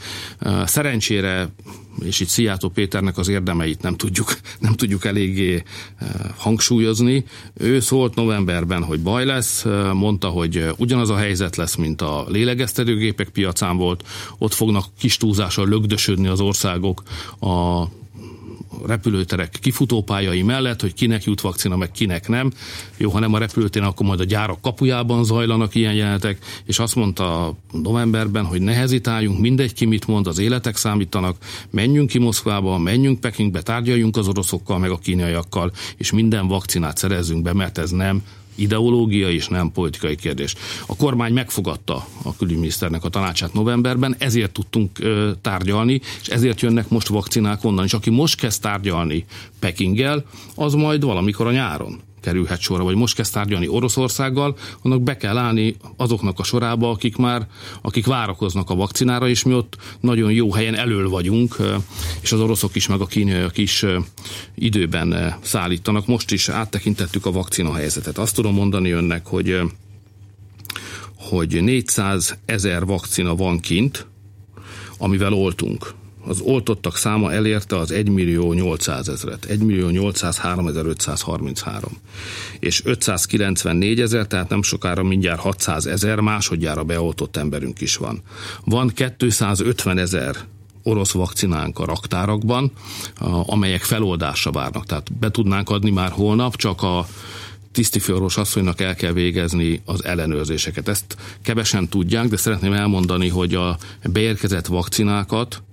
Szerencsére 0.65 1.49
és 2.01 2.19
itt 2.19 2.27
Szijjátó 2.27 2.69
Péternek 2.69 3.17
az 3.17 3.27
érdemeit 3.27 3.81
nem 3.81 3.95
tudjuk, 3.95 4.37
nem 4.59 4.73
tudjuk 4.73 5.05
eléggé 5.05 5.63
hangsúlyozni. 6.37 7.25
Ő 7.53 7.79
szólt 7.79 8.15
novemberben, 8.15 8.83
hogy 8.83 8.99
baj 8.99 9.25
lesz, 9.25 9.65
mondta, 9.93 10.27
hogy 10.27 10.65
ugyanaz 10.77 11.09
a 11.09 11.17
helyzet 11.17 11.55
lesz, 11.55 11.75
mint 11.75 12.01
a 12.01 12.25
lélegeztetőgépek 12.27 13.29
piacán 13.29 13.77
volt, 13.77 14.03
ott 14.37 14.53
fognak 14.53 14.85
kis 14.99 15.17
túlzással 15.17 15.67
lögdösödni 15.67 16.27
az 16.27 16.39
országok 16.39 17.03
a 17.39 17.83
repülőterek 18.85 19.57
kifutópályai 19.61 20.41
mellett, 20.41 20.81
hogy 20.81 20.93
kinek 20.93 21.23
jut 21.23 21.41
vakcina, 21.41 21.75
meg 21.75 21.91
kinek 21.91 22.27
nem. 22.27 22.51
Jó, 22.97 23.09
ha 23.09 23.19
nem 23.19 23.33
a 23.33 23.37
repülőtéren, 23.37 23.87
akkor 23.87 24.05
majd 24.05 24.19
a 24.19 24.23
gyárak 24.23 24.61
kapujában 24.61 25.23
zajlanak 25.23 25.75
ilyen 25.75 25.93
jelenetek, 25.93 26.37
és 26.65 26.79
azt 26.79 26.95
mondta 26.95 27.55
novemberben, 27.71 28.45
hogy 28.45 28.61
ne 28.61 28.73
hezitáljunk, 28.73 29.39
mindegy 29.39 29.73
ki 29.73 29.85
mit 29.85 30.07
mond, 30.07 30.27
az 30.27 30.39
életek 30.39 30.75
számítanak, 30.75 31.37
menjünk 31.69 32.09
ki 32.09 32.19
Moszkvába, 32.19 32.77
menjünk 32.77 33.19
Pekingbe, 33.19 33.61
tárgyaljunk 33.61 34.17
az 34.17 34.27
oroszokkal, 34.27 34.79
meg 34.79 34.89
a 34.89 34.97
kínaiakkal, 34.97 35.71
és 35.97 36.11
minden 36.11 36.47
vakcinát 36.47 36.97
szerezzünk 36.97 37.41
be, 37.41 37.53
mert 37.53 37.77
ez 37.77 37.89
nem 37.89 38.23
ideológia 38.55 39.29
és 39.29 39.47
nem 39.47 39.71
politikai 39.71 40.15
kérdés. 40.15 40.55
A 40.87 40.95
kormány 40.95 41.33
megfogadta 41.33 42.05
a 42.23 42.35
külügyminiszternek 42.35 43.03
a 43.03 43.09
tanácsát 43.09 43.53
novemberben, 43.53 44.15
ezért 44.17 44.51
tudtunk 44.51 44.99
tárgyalni, 45.41 46.01
és 46.21 46.27
ezért 46.27 46.61
jönnek 46.61 46.89
most 46.89 47.07
vakcinák 47.07 47.63
onnan, 47.63 47.85
és 47.85 47.93
aki 47.93 48.09
most 48.09 48.39
kezd 48.39 48.61
tárgyalni 48.61 49.25
Pekinggel, 49.59 50.25
az 50.55 50.73
majd 50.73 51.03
valamikor 51.03 51.47
a 51.47 51.51
nyáron 51.51 52.01
kerülhet 52.23 52.59
sorra, 52.59 52.83
vagy 52.83 52.95
most 52.95 53.15
kezd 53.15 53.33
tárgyalni 53.33 53.67
Oroszországgal, 53.67 54.57
annak 54.81 55.01
be 55.01 55.17
kell 55.17 55.37
állni 55.37 55.75
azoknak 55.97 56.39
a 56.39 56.43
sorába, 56.43 56.89
akik 56.89 57.15
már, 57.15 57.47
akik 57.81 58.05
várakoznak 58.05 58.69
a 58.69 58.75
vakcinára, 58.75 59.27
és 59.27 59.43
mi 59.43 59.53
ott 59.53 59.77
nagyon 59.99 60.31
jó 60.31 60.53
helyen 60.53 60.75
elől 60.75 61.09
vagyunk, 61.09 61.55
és 62.21 62.31
az 62.31 62.39
oroszok 62.39 62.75
is, 62.75 62.87
meg 62.87 63.01
a 63.01 63.05
kínaiak 63.05 63.57
is 63.57 63.85
időben 64.55 65.35
szállítanak. 65.41 66.07
Most 66.07 66.31
is 66.31 66.49
áttekintettük 66.49 67.25
a 67.25 67.31
vakcina 67.31 67.73
helyzetet. 67.73 68.17
Azt 68.17 68.35
tudom 68.35 68.53
mondani 68.53 68.91
önnek, 68.91 69.25
hogy 69.25 69.59
hogy 71.15 71.63
400 71.63 72.37
ezer 72.45 72.85
vakcina 72.85 73.35
van 73.35 73.59
kint, 73.59 74.07
amivel 74.97 75.33
oltunk 75.33 75.93
az 76.25 76.41
oltottak 76.41 76.97
száma 76.97 77.31
elérte 77.31 77.77
az 77.77 77.91
1 77.91 78.09
millió 78.09 78.53
800 78.53 79.09
ezeret, 79.09 79.45
1 79.45 79.59
millió 79.59 79.89
803 79.89 80.67
533, 80.67 81.97
és 82.59 82.81
594 82.85 83.99
ezer, 83.99 84.27
tehát 84.27 84.49
nem 84.49 84.61
sokára 84.61 85.03
mindjárt 85.03 85.39
600 85.39 85.85
ezer 85.85 86.19
másodjára 86.19 86.83
beoltott 86.83 87.37
emberünk 87.37 87.81
is 87.81 87.95
van. 87.95 88.21
Van 88.65 88.91
250 89.15 89.97
ezer 89.97 90.35
orosz 90.83 91.11
vakcinánk 91.11 91.79
a 91.79 91.85
raktárakban, 91.85 92.71
amelyek 93.45 93.81
feloldásra 93.81 94.51
várnak. 94.51 94.85
Tehát 94.85 95.13
be 95.13 95.31
tudnánk 95.31 95.69
adni 95.69 95.91
már 95.91 96.11
holnap, 96.11 96.55
csak 96.55 96.81
a 96.81 97.07
tisztifőorvos 97.71 98.37
asszonynak 98.37 98.81
el 98.81 98.95
kell 98.95 99.11
végezni 99.11 99.81
az 99.85 100.03
ellenőrzéseket. 100.03 100.87
Ezt 100.87 101.17
kevesen 101.41 101.87
tudják, 101.87 102.27
de 102.27 102.37
szeretném 102.37 102.73
elmondani, 102.73 103.29
hogy 103.29 103.55
a 103.55 103.77
beérkezett 104.03 104.67
vakcinákat 104.67 105.63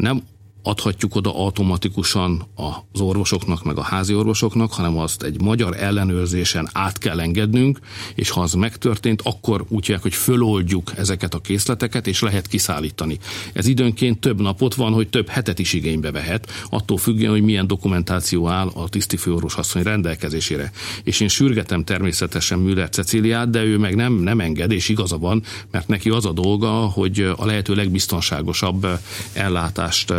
nem 0.00 0.22
adhatjuk 0.62 1.14
oda 1.14 1.36
automatikusan 1.36 2.42
az 2.54 3.00
orvosoknak, 3.00 3.64
meg 3.64 3.78
a 3.78 3.82
házi 3.82 4.14
orvosoknak, 4.14 4.72
hanem 4.72 4.98
azt 4.98 5.22
egy 5.22 5.40
magyar 5.40 5.76
ellenőrzésen 5.76 6.68
át 6.72 6.98
kell 6.98 7.20
engednünk, 7.20 7.78
és 8.14 8.30
ha 8.30 8.40
az 8.40 8.52
megtörtént, 8.52 9.22
akkor 9.24 9.64
úgy 9.68 9.84
hívják, 9.86 10.02
hogy 10.02 10.14
föloldjuk 10.14 10.92
ezeket 10.96 11.34
a 11.34 11.38
készleteket, 11.38 12.06
és 12.06 12.20
lehet 12.20 12.46
kiszállítani. 12.46 13.18
Ez 13.52 13.66
időnként 13.66 14.20
több 14.20 14.40
napot 14.40 14.74
van, 14.74 14.92
hogy 14.92 15.08
több 15.08 15.28
hetet 15.28 15.58
is 15.58 15.72
igénybe 15.72 16.10
vehet, 16.10 16.50
attól 16.70 16.98
függően, 16.98 17.30
hogy 17.30 17.42
milyen 17.42 17.66
dokumentáció 17.66 18.48
áll 18.48 18.68
a 18.74 18.88
tisztifőorvos 18.88 19.54
asszony 19.54 19.82
rendelkezésére. 19.82 20.72
És 21.02 21.20
én 21.20 21.28
sürgetem 21.28 21.84
természetesen 21.84 22.58
Müller 22.58 22.88
Ceciliát, 22.88 23.50
de 23.50 23.62
ő 23.62 23.78
meg 23.78 23.94
nem, 23.94 24.12
nem 24.12 24.40
enged, 24.40 24.70
és 24.70 24.88
igaza 24.88 25.18
van, 25.18 25.42
mert 25.70 25.88
neki 25.88 26.10
az 26.10 26.26
a 26.26 26.32
dolga, 26.32 26.70
hogy 26.70 27.32
a 27.36 27.46
lehető 27.46 27.74
legbiztonságosabb 27.74 28.86
ellátást 29.32 30.12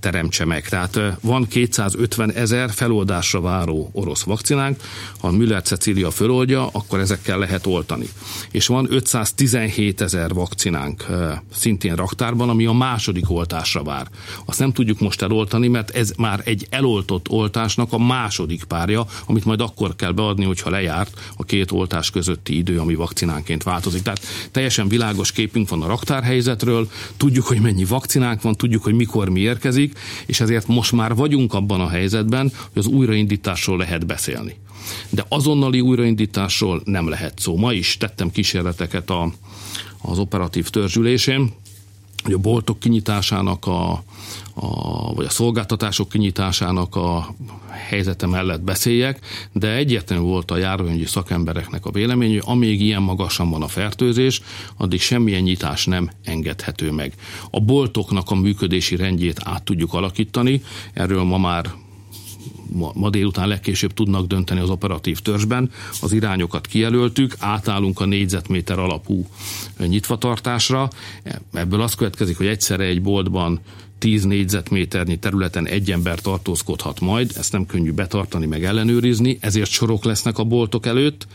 teremtse 0.00 0.44
meg. 0.44 0.68
Tehát 0.68 1.00
van 1.20 1.46
250 1.48 2.32
ezer 2.32 2.70
feloldásra 2.70 3.40
váró 3.40 3.90
orosz 3.92 4.22
vakcinánk, 4.22 4.80
ha 5.18 5.30
Müller 5.30 5.62
Cecília 5.62 6.10
föloldja, 6.10 6.66
akkor 6.66 7.00
ezekkel 7.00 7.38
lehet 7.38 7.66
oltani. 7.66 8.08
És 8.50 8.66
van 8.66 8.86
517 8.90 10.00
ezer 10.00 10.34
vakcinánk 10.34 11.06
szintén 11.52 11.94
raktárban, 11.94 12.48
ami 12.48 12.66
a 12.66 12.72
második 12.72 13.30
oltásra 13.30 13.82
vár. 13.82 14.06
Azt 14.44 14.58
nem 14.58 14.72
tudjuk 14.72 15.00
most 15.00 15.22
eloltani, 15.22 15.68
mert 15.68 15.90
ez 15.90 16.12
már 16.16 16.40
egy 16.44 16.66
eloltott 16.70 17.28
oltásnak 17.28 17.92
a 17.92 17.98
második 17.98 18.64
párja, 18.64 19.06
amit 19.26 19.44
majd 19.44 19.60
akkor 19.60 19.96
kell 19.96 20.12
beadni, 20.12 20.44
hogyha 20.44 20.70
lejárt 20.70 21.20
a 21.36 21.44
két 21.44 21.70
oltás 21.70 22.10
közötti 22.10 22.56
idő, 22.56 22.78
ami 22.78 22.94
vakcinánként 22.94 23.62
változik. 23.62 24.02
Tehát 24.02 24.26
teljesen 24.50 24.88
világos 24.88 25.32
képünk 25.32 25.68
van 25.68 25.82
a 25.82 25.86
raktárhelyzetről, 25.86 26.90
tudjuk, 27.16 27.46
hogy 27.46 27.60
mennyi 27.60 27.84
vakcinánk 27.84 28.42
van, 28.42 28.54
tudjuk, 28.54 28.82
hogy 28.82 28.94
mikor 28.94 29.28
mi 29.28 29.40
érkezik, 29.40 29.64
érkezik, 29.66 29.98
és 30.26 30.40
ezért 30.40 30.66
most 30.66 30.92
már 30.92 31.14
vagyunk 31.14 31.54
abban 31.54 31.80
a 31.80 31.88
helyzetben, 31.88 32.52
hogy 32.72 32.82
az 32.82 32.86
újraindításról 32.86 33.76
lehet 33.76 34.06
beszélni. 34.06 34.54
De 35.10 35.24
azonnali 35.28 35.80
újraindításról 35.80 36.82
nem 36.84 37.08
lehet 37.08 37.38
szó. 37.38 37.56
Ma 37.56 37.72
is 37.72 37.96
tettem 37.96 38.30
kísérleteket 38.30 39.10
a, 39.10 39.32
az 40.02 40.18
operatív 40.18 40.68
törzsülésén, 40.68 41.52
hogy 42.22 42.32
a 42.32 42.38
boltok 42.38 42.78
kinyitásának, 42.78 43.66
a, 43.66 44.04
a, 44.58 45.14
vagy 45.14 45.26
a 45.26 45.30
szolgáltatások 45.30 46.08
kinyitásának 46.08 46.96
a 46.96 47.34
helyzete 47.70 48.26
mellett 48.26 48.60
beszéljek, 48.60 49.18
de 49.52 49.74
egyértelmű 49.74 50.24
volt 50.24 50.50
a 50.50 50.56
járványügyi 50.56 51.04
szakembereknek 51.04 51.86
a 51.86 51.90
vélemény, 51.90 52.30
hogy 52.30 52.42
amíg 52.44 52.80
ilyen 52.80 53.02
magasan 53.02 53.50
van 53.50 53.62
a 53.62 53.68
fertőzés, 53.68 54.40
addig 54.76 55.00
semmilyen 55.00 55.42
nyitás 55.42 55.86
nem 55.86 56.10
engedhető 56.24 56.90
meg. 56.90 57.12
A 57.50 57.60
boltoknak 57.60 58.30
a 58.30 58.34
működési 58.34 58.96
rendjét 58.96 59.40
át 59.44 59.62
tudjuk 59.62 59.94
alakítani, 59.94 60.62
erről 60.92 61.22
ma 61.22 61.38
már 61.38 61.74
ma, 62.72 62.90
ma 62.94 63.10
délután 63.10 63.48
legkésőbb 63.48 63.94
tudnak 63.94 64.26
dönteni 64.26 64.60
az 64.60 64.70
operatív 64.70 65.18
törzsben. 65.18 65.70
Az 66.00 66.12
irányokat 66.12 66.66
kijelöltük, 66.66 67.36
átállunk 67.38 68.00
a 68.00 68.04
négyzetméter 68.04 68.78
alapú 68.78 69.26
nyitvatartásra. 69.78 70.88
Ebből 71.52 71.80
az 71.80 71.94
következik, 71.94 72.36
hogy 72.36 72.46
egyszerre 72.46 72.84
egy 72.84 73.02
boltban 73.02 73.60
10 73.98 74.24
négyzetméternyi 74.24 75.16
területen 75.16 75.66
egy 75.66 75.90
ember 75.90 76.20
tartózkodhat 76.20 77.00
majd, 77.00 77.32
ezt 77.36 77.52
nem 77.52 77.66
könnyű 77.66 77.92
betartani, 77.92 78.46
meg 78.46 78.64
ellenőrizni, 78.64 79.38
ezért 79.40 79.70
sorok 79.70 80.04
lesznek 80.04 80.38
a 80.38 80.44
boltok 80.44 80.86
előtt. 80.86 81.26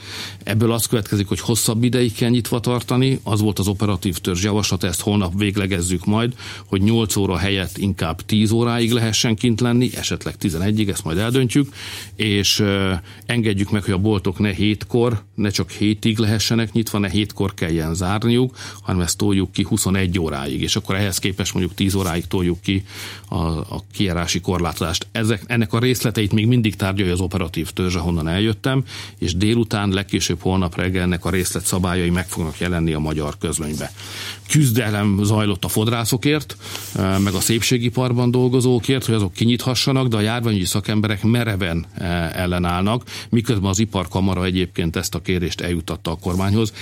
Ebből 0.43 0.71
az 0.71 0.85
következik, 0.85 1.27
hogy 1.27 1.39
hosszabb 1.39 1.83
ideig 1.83 2.13
kell 2.13 2.29
nyitva 2.29 2.59
tartani, 2.59 3.19
az 3.23 3.41
volt 3.41 3.59
az 3.59 3.67
operatív 3.67 4.17
törzs 4.17 4.43
javaslat, 4.43 4.83
ezt 4.83 5.01
holnap 5.01 5.33
véglegezzük 5.37 6.05
majd, 6.05 6.33
hogy 6.65 6.81
8 6.81 7.15
óra 7.15 7.37
helyett 7.37 7.77
inkább 7.77 8.21
10 8.21 8.51
óráig 8.51 8.91
lehessen 8.91 9.35
kint 9.35 9.61
lenni, 9.61 9.89
esetleg 9.95 10.35
11-ig, 10.41 10.89
ezt 10.89 11.03
majd 11.03 11.17
eldöntjük, 11.17 11.73
és 12.15 12.63
engedjük 13.25 13.71
meg, 13.71 13.83
hogy 13.83 13.93
a 13.93 13.97
boltok 13.97 14.39
ne 14.39 14.51
hétkor, 14.51 15.23
ne 15.35 15.49
csak 15.49 15.71
hétig 15.71 16.17
lehessenek 16.17 16.71
nyitva, 16.71 16.97
ne 16.97 17.09
hétkor 17.09 17.53
kelljen 17.53 17.93
zárniuk, 17.93 18.55
hanem 18.81 19.01
ezt 19.01 19.17
toljuk 19.17 19.51
ki 19.51 19.65
21 19.69 20.19
óráig, 20.19 20.61
és 20.61 20.75
akkor 20.75 20.95
ehhez 20.95 21.17
képest 21.17 21.53
mondjuk 21.53 21.75
10 21.75 21.93
óráig 21.93 22.27
toljuk 22.27 22.50
zárjuk 22.51 22.61
ki 22.61 22.83
a, 23.27 23.35
a 23.57 23.83
kijárási 23.93 24.39
korlátozást. 24.39 25.07
Ezek, 25.11 25.43
ennek 25.47 25.73
a 25.73 25.79
részleteit 25.79 26.31
még 26.31 26.47
mindig 26.47 26.75
tárgyalja 26.75 27.13
az 27.13 27.19
operatív 27.19 27.69
törzs, 27.69 27.95
ahonnan 27.95 28.27
eljöttem, 28.27 28.83
és 29.17 29.35
délután, 29.35 29.89
legkésőbb 29.89 30.41
holnap 30.41 30.75
reggel 30.75 31.01
ennek 31.01 31.25
a 31.25 31.29
részlet 31.29 31.65
szabályai 31.65 32.09
meg 32.09 32.27
fognak 32.27 32.59
jelenni 32.59 32.93
a 32.93 32.99
magyar 32.99 33.37
közlönybe. 33.37 33.91
Küzdelem 34.49 35.19
zajlott 35.23 35.65
a 35.65 35.67
fodrászokért, 35.67 36.57
meg 37.23 37.33
a 37.33 37.39
szépségiparban 37.39 38.31
dolgozókért, 38.31 39.05
hogy 39.05 39.15
azok 39.15 39.33
kinyithassanak, 39.33 40.07
de 40.07 40.17
a 40.17 40.21
járványi 40.21 40.65
szakemberek 40.65 41.23
mereven 41.23 41.85
ellenállnak, 42.33 43.03
miközben 43.29 43.69
az 43.69 43.79
iparkamara 43.79 44.45
egyébként 44.45 44.95
ezt 44.95 45.15
a 45.15 45.21
kérést 45.21 45.61
eljutatta 45.61 46.11
a 46.11 46.15
kormányhoz. 46.15 46.73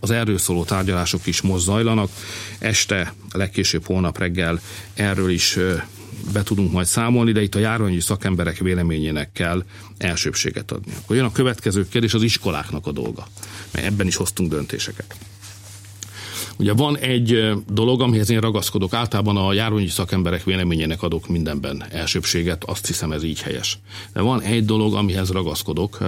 Az 0.00 0.10
erről 0.10 0.38
szóló 0.38 0.64
tárgyalások 0.64 1.26
is 1.26 1.40
most 1.40 1.64
zajlanak. 1.64 2.10
Este, 2.58 3.14
legkésőbb 3.32 3.84
holnap 3.84 4.18
reggel 4.18 4.60
erről 4.94 5.17
is 5.26 5.58
be 6.32 6.42
tudunk 6.42 6.72
majd 6.72 6.86
számolni, 6.86 7.32
de 7.32 7.42
itt 7.42 7.54
a 7.54 7.58
járványi 7.58 8.00
szakemberek 8.00 8.58
véleményének 8.58 9.32
kell 9.32 9.64
elsőbséget 9.98 10.72
adni. 10.72 10.92
Akkor 11.02 11.16
jön 11.16 11.24
a 11.24 11.32
következő 11.32 11.88
kérdés, 11.88 12.14
az 12.14 12.22
iskoláknak 12.22 12.86
a 12.86 12.92
dolga, 12.92 13.26
mert 13.72 13.86
ebben 13.86 14.06
is 14.06 14.16
hoztunk 14.16 14.50
döntéseket. 14.50 15.16
Ugye 16.58 16.72
van 16.72 16.98
egy 16.98 17.52
dolog, 17.72 18.02
amihez 18.02 18.30
én 18.30 18.40
ragaszkodok, 18.40 18.92
általában 18.92 19.36
a 19.36 19.52
járványi 19.52 19.88
szakemberek 19.88 20.44
véleményének 20.44 21.02
adok 21.02 21.28
mindenben 21.28 21.84
elsőbséget, 21.90 22.64
azt 22.64 22.86
hiszem 22.86 23.12
ez 23.12 23.22
így 23.22 23.40
helyes. 23.40 23.78
De 24.12 24.20
van 24.20 24.42
egy 24.42 24.64
dolog, 24.64 24.94
amihez 24.94 25.30
ragaszkodok, 25.30 25.98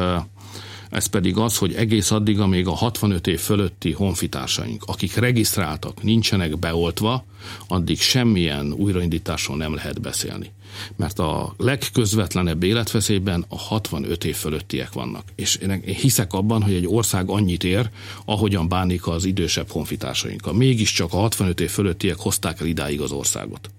ez 0.91 1.07
pedig 1.07 1.37
az, 1.37 1.57
hogy 1.57 1.75
egész 1.75 2.11
addig, 2.11 2.41
amíg 2.41 2.67
a 2.67 2.75
65 2.75 3.27
év 3.27 3.41
fölötti 3.41 3.93
honfitársaink, 3.93 4.83
akik 4.87 5.15
regisztráltak, 5.15 6.03
nincsenek 6.03 6.59
beoltva, 6.59 7.25
addig 7.67 8.01
semmilyen 8.01 8.73
újraindításról 8.73 9.57
nem 9.57 9.75
lehet 9.75 10.01
beszélni. 10.01 10.51
Mert 10.97 11.19
a 11.19 11.55
legközvetlenebb 11.57 12.63
életveszélyben 12.63 13.45
a 13.49 13.59
65 13.59 14.25
év 14.25 14.37
fölöttiek 14.37 14.93
vannak. 14.93 15.25
És 15.35 15.57
én 15.57 15.81
hiszek 15.81 16.33
abban, 16.33 16.63
hogy 16.63 16.75
egy 16.75 16.87
ország 16.87 17.31
annyit 17.31 17.65
ér, 17.65 17.91
ahogyan 18.25 18.69
bánik 18.69 19.07
az 19.07 19.25
idősebb 19.25 19.71
honfitársainkkal. 19.71 20.53
Mégiscsak 20.53 21.13
a 21.13 21.17
65 21.17 21.61
év 21.61 21.71
fölöttiek 21.71 22.17
hozták 22.17 22.61
el 22.61 22.67
idáig 22.67 23.01
az 23.01 23.13
országot 23.13 23.71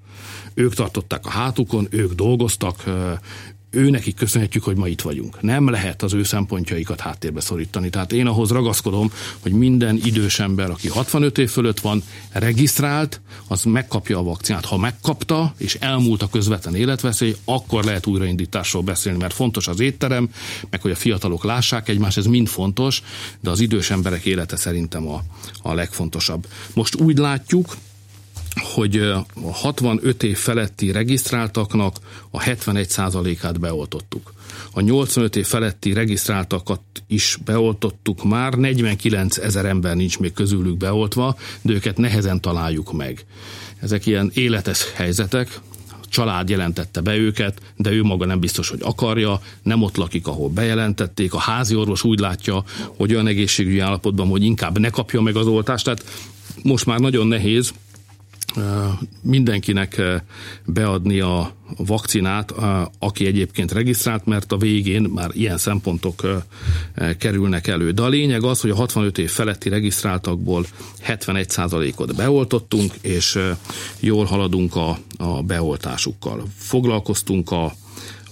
ők 0.54 0.74
tartották 0.74 1.26
a 1.26 1.30
hátukon, 1.30 1.88
ők 1.90 2.14
dolgoztak, 2.14 2.84
ő 3.72 3.90
nekik 3.90 4.16
köszönhetjük, 4.16 4.64
hogy 4.64 4.76
ma 4.76 4.88
itt 4.88 5.02
vagyunk. 5.02 5.42
Nem 5.42 5.70
lehet 5.70 6.02
az 6.02 6.14
ő 6.14 6.24
szempontjaikat 6.24 7.00
háttérbe 7.00 7.40
szorítani. 7.40 7.90
Tehát 7.90 8.12
én 8.12 8.28
ahhoz 8.28 8.50
ragaszkodom, 8.50 9.12
hogy 9.40 9.52
minden 9.52 10.00
idős 10.04 10.40
ember, 10.40 10.70
aki 10.70 10.88
65 10.88 11.38
év 11.38 11.50
fölött 11.50 11.80
van, 11.80 12.04
regisztrált, 12.32 13.22
az 13.48 13.64
megkapja 13.64 14.18
a 14.18 14.24
vakcinát. 14.24 14.66
Ha 14.66 14.78
megkapta, 14.78 15.54
és 15.58 15.76
elmúlt 15.76 16.22
a 16.22 16.30
közvetlen 16.30 16.76
életveszély, 16.76 17.36
akkor 17.46 17.84
lehet 17.84 18.08
újraindításról 18.08 18.82
beszélni, 18.82 19.18
mert 19.18 19.34
fontos 19.34 19.68
az 19.68 19.80
étterem, 19.80 20.30
meg 20.70 20.82
hogy 20.82 20.92
a 20.92 20.96
fiatalok 20.96 21.44
lássák 21.44 21.90
egymást, 21.90 22.18
ez 22.18 22.26
mind 22.26 22.48
fontos, 22.48 23.04
de 23.40 23.50
az 23.50 23.60
idős 23.60 23.90
emberek 23.90 24.26
élete 24.26 24.56
szerintem 24.56 25.08
a, 25.08 25.24
a 25.62 25.74
legfontosabb. 25.74 26.48
Most 26.74 26.96
úgy 26.96 27.18
látjuk, 27.18 27.76
hogy 28.56 28.96
a 28.98 29.26
65 29.52 30.24
év 30.24 30.38
feletti 30.38 30.92
regisztráltaknak 30.92 31.98
a 32.30 32.40
71%-át 32.40 33.60
beoltottuk. 33.60 34.34
A 34.72 34.82
85 34.82 35.36
év 35.36 35.46
feletti 35.46 35.94
regisztráltakat 35.94 36.82
is 37.08 37.38
beoltottuk 37.46 38.24
már, 38.24 38.54
49 38.54 39.38
ezer 39.38 39.66
ember 39.66 39.96
nincs 39.96 40.20
még 40.20 40.34
közülük 40.34 40.78
beoltva, 40.78 41.38
de 41.62 41.74
őket 41.74 41.98
nehezen 41.98 42.42
találjuk 42.42 42.94
meg. 42.94 43.26
Ezek 43.80 44.06
ilyen 44.06 44.32
életes 44.34 44.92
helyzetek, 44.94 45.60
család 46.10 46.50
jelentette 46.50 47.02
be 47.02 47.16
őket, 47.16 47.62
de 47.76 47.92
ő 47.92 48.04
maga 48.04 48.26
nem 48.26 48.40
biztos, 48.40 48.70
hogy 48.70 48.80
akarja, 48.84 49.42
nem 49.64 49.82
ott 49.82 49.96
lakik, 49.96 50.28
ahol 50.28 50.50
bejelentették, 50.50 51.34
a 51.34 51.40
házi 51.40 51.76
orvos 51.76 52.04
úgy 52.04 52.20
látja, 52.20 52.64
hogy 52.98 53.14
olyan 53.14 53.28
egészségügyi 53.28 53.80
állapotban, 53.80 54.28
hogy 54.28 54.44
inkább 54.44 54.80
ne 54.80 54.90
kapja 54.90 55.22
meg 55.22 55.36
az 55.36 55.48
oltást, 55.48 55.84
tehát 55.84 56.06
most 56.64 56.86
már 56.86 57.00
nagyon 57.00 57.28
nehéz 57.28 57.74
mindenkinek 59.22 60.02
beadni 60.66 61.20
a 61.20 61.52
vakcinát, 61.78 62.54
aki 63.00 63.26
egyébként 63.26 63.72
regisztrált, 63.72 64.26
mert 64.26 64.52
a 64.52 64.58
végén 64.58 65.02
már 65.02 65.30
ilyen 65.34 65.58
szempontok 65.58 66.44
kerülnek 67.18 67.68
elő. 67.68 67.92
De 67.92 68.02
a 68.02 68.08
lényeg 68.08 68.44
az, 68.44 68.62
hogy 68.62 68.70
a 68.70 68.76
65 68.76 69.18
év 69.18 69.30
feletti 69.30 69.70
regisztráltakból 69.70 70.66
71%-ot 71.08 72.16
beoltottunk, 72.16 72.94
és 73.02 73.40
jól 74.00 74.26
haladunk 74.26 74.76
a, 74.76 74.98
a 75.18 75.42
beoltásukkal. 75.42 76.44
Foglalkoztunk 76.58 77.52
a 77.52 77.74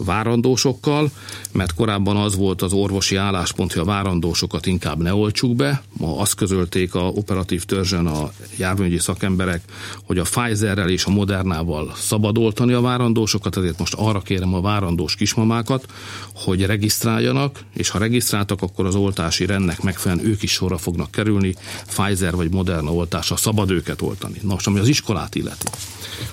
várandósokkal, 0.03 1.12
mert 1.51 1.74
korábban 1.74 2.18
az 2.18 2.36
volt 2.36 2.62
az 2.62 2.74
orvosi 2.74 3.15
álláspont, 3.15 3.74
hogy 3.74 3.82
a 3.82 3.86
várandósokat 3.86 4.65
inkább 4.65 5.01
ne 5.01 5.13
oltsuk 5.13 5.56
be. 5.56 5.82
Ma 5.98 6.18
azt 6.20 6.36
közölték 6.36 6.96
a 6.96 7.00
operatív 7.00 7.63
törzsön 7.63 8.06
a 8.06 8.32
járványügyi 8.58 9.00
szakemberek, 9.00 9.62
hogy 10.03 10.18
a 10.18 10.24
Pfizerrel 10.24 10.89
és 10.89 11.06
a 11.06 11.10
Modernával 11.10 11.94
szabad 11.96 12.38
oltani 12.38 12.74
a 12.74 12.82
várandósokat, 12.82 13.58
ezért 13.58 13.79
most 13.79 13.94
arra 13.94 14.20
kérem 14.20 14.53
a 14.53 14.62
várandós 14.62 15.15
kismamákat, 15.15 15.86
hogy 16.34 16.65
regisztráljanak, 16.65 17.59
és 17.74 17.90
ha 17.90 18.00
regisztráltak, 18.00 18.62
akkor 18.62 18.85
az 18.85 18.96
oltási 18.96 19.46
rendnek 19.46 19.81
megfelelően 19.81 20.27
ők 20.27 20.44
is 20.44 20.51
sorra 20.51 20.77
fognak 20.77 21.12
kerülni, 21.12 21.55
Pfizer 21.88 22.35
vagy 22.35 22.51
Moderna 22.51 22.94
oltása 22.94 23.35
szabad 23.35 23.72
őket 23.72 24.01
oltani. 24.01 24.38
Nos, 24.42 24.68
ami 24.68 24.79
az 24.79 24.88
iskolát 24.88 25.35
illeti. 25.35 25.66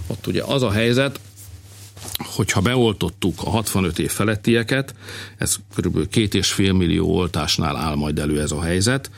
Ott 0.07 0.27
ugye 0.27 0.43
az 0.43 0.63
a 0.63 0.71
helyzet, 0.71 1.21
hogyha 2.19 2.61
beoltottuk 2.61 3.43
a 3.45 3.51
65 3.51 3.99
év 3.99 4.11
felettieket, 4.11 4.95
ez 5.37 5.57
kb. 5.77 6.09
két 6.09 6.35
és 6.35 6.53
fél 6.53 6.73
millió 6.73 7.17
oltásnál 7.17 7.77
áll 7.77 7.95
majd 7.95 8.19
elő 8.19 8.41
ez 8.41 8.51
a 8.51 8.63
helyzet, 8.63 9.11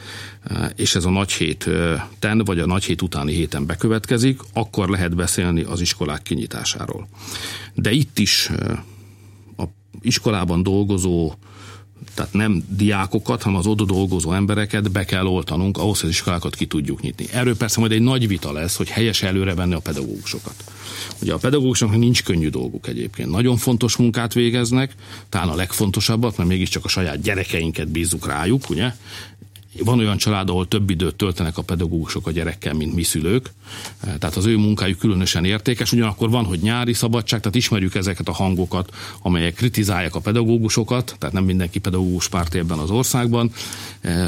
és 0.76 0.94
ez 0.94 1.04
a 1.04 1.10
nagy 1.10 1.32
héten, 1.32 2.38
vagy 2.44 2.58
a 2.58 2.66
nagy 2.66 2.84
hét 2.84 3.02
utáni 3.02 3.32
héten 3.32 3.66
bekövetkezik, 3.66 4.40
akkor 4.52 4.88
lehet 4.88 5.14
beszélni 5.14 5.62
az 5.62 5.80
iskolák 5.80 6.22
kinyitásáról. 6.22 7.08
De 7.74 7.90
itt 7.90 8.18
is 8.18 8.50
a 9.56 9.64
iskolában 10.00 10.62
dolgozó 10.62 11.32
tehát 12.14 12.32
nem 12.32 12.64
diákokat, 12.68 13.42
hanem 13.42 13.58
az 13.58 13.66
oda 13.66 13.84
dolgozó 13.84 14.32
embereket 14.32 14.90
be 14.90 15.04
kell 15.04 15.26
oltanunk, 15.26 15.76
ahhoz, 15.78 16.00
hogy 16.00 16.08
az 16.08 16.14
iskolákat 16.14 16.54
ki 16.54 16.66
tudjuk 16.66 17.00
nyitni. 17.00 17.26
Erről 17.32 17.56
persze 17.56 17.80
majd 17.80 17.92
egy 17.92 18.00
nagy 18.00 18.28
vita 18.28 18.52
lesz, 18.52 18.76
hogy 18.76 18.88
helyes 18.88 19.22
előre 19.22 19.54
venni 19.54 19.74
a 19.74 19.78
pedagógusokat. 19.78 20.54
Ugye 21.22 21.32
a 21.32 21.38
pedagógusoknak 21.38 21.98
nincs 21.98 22.22
könnyű 22.22 22.48
dolguk 22.48 22.86
egyébként. 22.86 23.30
Nagyon 23.30 23.56
fontos 23.56 23.96
munkát 23.96 24.32
végeznek, 24.32 24.94
talán 25.28 25.48
a 25.48 25.54
legfontosabbat, 25.54 26.36
mert 26.36 26.48
mégiscsak 26.48 26.84
a 26.84 26.88
saját 26.88 27.22
gyerekeinket 27.22 27.88
bízzuk 27.88 28.26
rájuk, 28.26 28.70
ugye? 28.70 28.92
Van 29.84 29.98
olyan 29.98 30.16
család, 30.16 30.48
ahol 30.48 30.68
több 30.68 30.90
időt 30.90 31.14
töltenek 31.14 31.58
a 31.58 31.62
pedagógusok 31.62 32.26
a 32.26 32.30
gyerekkel, 32.30 32.74
mint 32.74 32.94
mi 32.94 33.02
szülők, 33.02 33.50
tehát 34.00 34.36
az 34.36 34.46
ő 34.46 34.56
munkájuk 34.56 34.98
különösen 34.98 35.44
értékes, 35.44 35.92
ugyanakkor 35.92 36.30
van, 36.30 36.44
hogy 36.44 36.58
nyári 36.58 36.92
szabadság, 36.92 37.40
tehát 37.40 37.56
ismerjük 37.56 37.94
ezeket 37.94 38.28
a 38.28 38.32
hangokat, 38.32 38.94
amelyek 39.22 39.54
kritizálják 39.54 40.14
a 40.14 40.20
pedagógusokat, 40.20 41.16
tehát 41.18 41.34
nem 41.34 41.44
mindenki 41.44 41.78
pedagógus 41.78 42.28
párt 42.28 42.54
ebben 42.54 42.78
az 42.78 42.90
országban. 42.90 43.52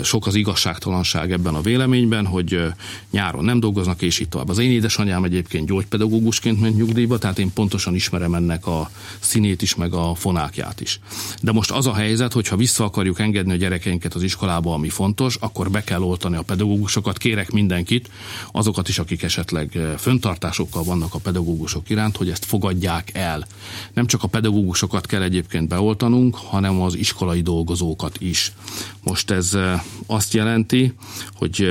Sok 0.03 0.27
az 0.27 0.35
igazságtalanság 0.35 1.33
ebben 1.33 1.55
a 1.55 1.61
véleményben, 1.61 2.27
hogy 2.27 2.63
nyáron 3.11 3.45
nem 3.45 3.61
dolgoznak, 3.61 4.03
és 4.03 4.21
itt 4.21 4.31
tovább. 4.31 4.49
Az 4.49 4.59
én 4.59 4.71
édesanyám 4.71 5.25
egyébként 5.25 5.67
gyógypedagógusként 5.67 6.61
ment 6.61 6.77
nyugdíjba, 6.77 7.19
tehát 7.19 7.39
én 7.39 7.53
pontosan 7.53 7.95
ismerem 7.95 8.35
ennek 8.35 8.67
a 8.67 8.91
színét 9.19 9.63
is, 9.63 9.75
meg 9.75 9.93
a 9.93 10.15
fonákját 10.15 10.81
is. 10.81 11.01
De 11.43 11.53
most 11.53 11.71
az 11.71 11.87
a 11.87 11.95
helyzet, 11.95 12.33
hogy 12.33 12.49
ha 12.49 12.57
vissza 12.57 12.85
akarjuk 12.85 13.19
engedni 13.19 13.53
a 13.53 13.57
gyerekeinket 13.57 14.15
az 14.15 14.23
iskolába, 14.23 14.73
ami 14.73 14.89
fontos, 14.89 15.30
akkor 15.37 15.71
be 15.71 15.85
kell 15.85 16.03
oltani 16.03 16.37
a 16.37 16.43
pedagógusokat. 16.43 17.19
Kérek 17.19 17.51
mindenkit, 17.51 18.11
azokat 18.53 18.89
is, 18.89 18.99
akik 18.99 19.23
esetleg 19.23 19.77
eh, 19.77 19.97
föntartásokkal 19.97 20.83
vannak 20.83 21.15
a 21.15 21.19
pedagógusok 21.19 21.91
iránt, 21.91 22.17
hogy 22.17 22.31
ezt 22.31 22.45
fogadják 22.45 23.11
el. 23.15 23.47
Nem 23.93 24.07
csak 24.07 24.23
a 24.23 24.29
pedagógusokat 24.29 25.07
kell 25.07 25.23
egyébként 25.23 25.69
beoltanunk, 25.69 26.35
hanem 26.35 26.81
az 26.81 26.95
iskolai 26.95 27.43
dolgozókat 27.43 28.21
is. 28.21 28.53
Most 29.03 29.31
ez 29.31 29.55
eh, 29.55 29.83
azt 30.07 30.35
jelenti, 30.35 30.95
hogy 31.35 31.71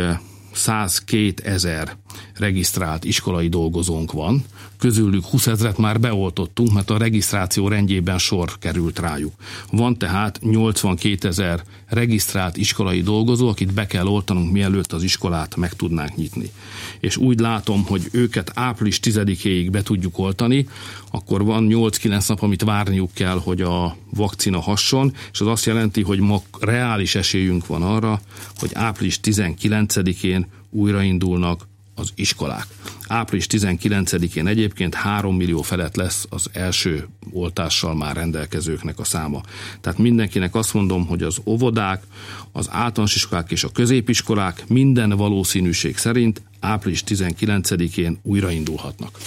102 0.52 1.39
eh, 1.39 1.54
ezer 1.54 1.98
regisztrált 2.34 3.04
iskolai 3.04 3.50
dolgozónk 3.50 4.12
van, 4.12 4.43
közülük 4.78 5.26
20 5.26 5.48
ezeret 5.48 5.78
már 5.78 6.00
beoltottunk, 6.00 6.74
mert 6.74 6.89
a 6.89 6.98
regisztráció 6.98 7.67
rendjében 7.67 8.17
sor 8.17 8.58
került 8.60 9.00
rájuk. 9.00 9.34
Van 9.72 9.98
tehát 9.98 10.39
82 10.41 11.28
ezer 11.28 11.63
regisztrált 11.86 12.58
iskolai 12.58 13.02
dolgozó, 13.02 13.50
akit 13.50 13.74
be 13.74 13.86
kell 13.86 14.06
oltanunk, 14.08 14.52
mielőtt 14.52 14.93
az 14.93 15.04
iskolát 15.04 15.56
meg 15.56 15.74
tudnánk 15.74 16.15
nyitni. 16.15 16.52
És 17.00 17.17
úgy 17.17 17.39
látom, 17.39 17.86
hogy 17.86 18.08
őket 18.12 18.52
április 18.56 19.00
10-éig 19.04 19.67
be 19.72 19.82
tudjuk 19.82 20.17
oltani, 20.17 20.67
akkor 21.12 21.43
van 21.43 21.67
8-9 21.69 22.28
nap, 22.28 22.41
amit 22.41 22.63
várniuk 22.63 23.13
kell, 23.13 23.39
hogy 23.43 23.62
a 23.62 23.95
vakcina 24.10 24.60
hasson, 24.60 25.13
és 25.32 25.41
az 25.41 25.48
azt 25.48 25.65
jelenti, 25.65 26.02
hogy 26.02 26.19
ma 26.19 26.41
reális 26.60 27.15
esélyünk 27.15 27.67
van 27.67 27.82
arra, 27.82 28.22
hogy 28.60 28.69
április 28.74 29.19
19-én 29.24 30.48
újraindulnak 30.69 31.67
az 32.00 32.12
iskolák. 32.16 32.68
Április 33.08 33.48
19-én 33.50 34.48
egyébként 34.48 34.94
3 34.94 35.36
millió 35.36 35.62
felett 35.62 35.96
lesz 35.96 36.26
az 36.30 36.50
első 36.54 37.08
oltással 37.32 37.96
már 37.96 38.16
rendelkezőknek 38.16 39.00
a 39.00 39.04
száma. 39.04 39.42
Tehát 39.82 40.00
mindenkinek 40.00 40.56
azt 40.56 40.74
mondom, 40.74 41.08
hogy 41.08 41.24
az 41.24 41.38
óvodák, 41.46 42.04
az 42.52 42.68
általános 42.72 43.16
iskolák 43.16 43.52
és 43.52 43.64
a 43.64 43.72
középiskolák 43.72 44.68
minden 44.68 45.10
valószínűség 45.10 45.98
szerint 45.98 46.42
április 46.60 47.04
19-én 47.08 48.20
újraindulhatnak. 48.24 49.18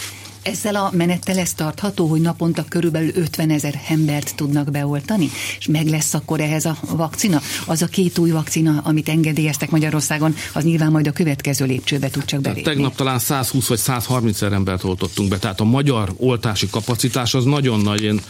Ezzel 0.43 0.75
a 0.75 0.91
menettel 0.95 1.39
ez 1.39 1.53
tartható, 1.53 2.07
hogy 2.07 2.21
naponta 2.21 2.65
körülbelül 2.69 3.11
50 3.15 3.51
ezer 3.51 3.81
embert 3.89 4.35
tudnak 4.37 4.71
beoltani, 4.71 5.31
és 5.59 5.67
meg 5.67 5.87
lesz 5.87 6.15
akkor 6.15 6.41
ehhez 6.41 6.65
a 6.65 6.77
vakcina? 6.91 7.41
Az 7.67 7.83
a 7.83 7.87
két 7.87 8.19
új 8.19 8.31
vakcina, 8.31 8.81
amit 8.85 9.09
engedélyeztek 9.09 9.71
Magyarországon, 9.71 10.35
az 10.53 10.65
nyilván 10.65 10.91
majd 10.91 11.07
a 11.07 11.13
következő 11.13 11.65
lépcsőbe 11.65 12.11
tud 12.11 12.25
csak 12.25 12.41
belépni. 12.41 12.63
Tegnap 12.63 12.95
talán 12.95 13.19
120 13.19 13.67
vagy 13.67 13.79
130 13.79 14.37
ezer 14.37 14.53
embert 14.53 14.85
oltottunk 14.85 15.29
be, 15.29 15.39
tehát 15.39 15.61
a 15.61 15.65
magyar 15.65 16.13
oltási 16.17 16.69
kapacitás 16.71 17.35
az 17.35 17.45
nagyon 17.45 17.81
nagy, 17.81 18.03
én 18.03 18.21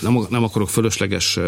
nem, 0.00 0.26
nem 0.30 0.44
akarok 0.44 0.70
fölösleges 0.70 1.38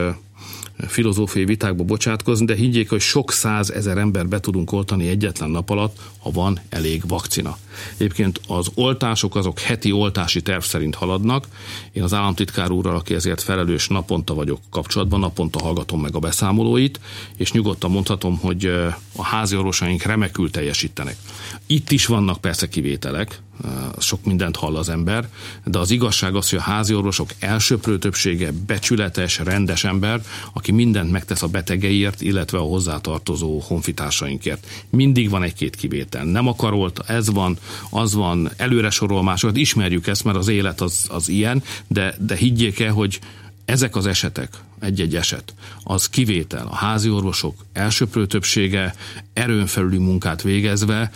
filozófiai 0.87 1.45
vitákba 1.45 1.85
bocsátkozni, 1.85 2.47
de 2.47 2.55
higgyék, 2.55 2.88
hogy 2.88 3.01
sok 3.01 3.33
százezer 3.33 3.99
ember 3.99 4.27
be 4.27 4.40
tudunk 4.40 4.73
oltani 4.73 5.09
egyetlen 5.09 5.51
nap 5.51 5.71
alatt, 5.71 5.97
ha 6.18 6.31
van 6.31 6.61
elég 6.68 7.03
vakcina. 7.07 7.59
Egyébként 7.97 8.40
az 8.49 8.71
oltások 8.75 9.37
azok 9.37 9.59
heti 9.59 9.92
oltási 9.92 10.42
terv 10.42 10.62
szerint 10.62 10.95
haladnak. 10.95 11.47
Én 11.92 12.03
az 12.03 12.14
államtitkár 12.14 12.71
úrral, 12.71 12.97
aki 12.97 13.14
ezért 13.14 13.42
felelős, 13.42 13.88
naponta 13.88 14.35
vagyok 14.35 14.61
kapcsolatban, 14.71 15.21
naponta 15.21 15.62
hallgatom 15.62 16.01
meg 16.01 16.14
a 16.14 16.18
beszámolóit, 16.18 17.01
és 17.37 17.53
nyugodtan 17.53 17.90
mondhatom, 17.90 18.38
hogy 18.38 18.66
a 19.16 19.23
házi 19.23 19.57
orvosaink 19.57 20.03
remekül 20.03 20.51
teljesítenek. 20.51 21.16
Itt 21.66 21.90
is 21.90 22.07
vannak 22.07 22.40
persze 22.40 22.68
kivételek, 22.68 23.40
sok 23.99 24.25
mindent 24.25 24.57
hall 24.57 24.77
az 24.77 24.88
ember, 24.88 25.29
de 25.65 25.79
az 25.79 25.91
igazság 25.91 26.35
az, 26.35 26.51
hogy 26.51 26.59
a 26.59 26.62
házi 26.62 26.95
orvosok 26.95 27.31
elsőprő 27.38 27.99
többsége 27.99 28.53
becsületes, 28.67 29.38
rendes 29.38 29.85
ember, 29.85 30.23
aki 30.53 30.73
mindent 30.73 31.11
megtesz 31.11 31.43
a 31.43 31.47
betegeiért, 31.47 32.21
illetve 32.21 32.59
a 32.59 32.62
hozzátartozó 32.62 33.59
honfitársainkért. 33.59 34.67
Mindig 34.91 35.31
van 35.31 35.43
egy-két 35.43 35.77
kivétel. 35.77 36.25
Nem 36.25 36.49
akarolt, 36.49 37.01
ez 37.07 37.31
van, 37.31 37.59
az 37.91 38.15
van, 38.15 38.51
előre 38.57 38.91
sorol 38.91 39.23
másokat, 39.23 39.57
ismerjük 39.57 40.07
ezt, 40.07 40.25
mert 40.25 40.37
az 40.37 40.49
élet 40.49 40.81
az, 40.81 41.07
az 41.09 41.29
ilyen, 41.29 41.62
de, 41.87 42.15
de 42.19 42.37
higgyék 42.37 42.81
el, 42.81 42.93
hogy 42.93 43.21
ezek 43.65 43.97
az 43.97 44.07
esetek, 44.07 44.49
egy-egy 44.81 45.17
eset, 45.17 45.55
az 45.83 46.09
kivétel. 46.09 46.67
A 46.67 46.75
házi 46.75 47.11
orvosok 47.11 47.65
elsőprő 47.73 48.27
többsége 48.27 48.95
erőn 49.33 49.67
felüli 49.67 49.99
munkát 49.99 50.43
végezve 50.43 51.11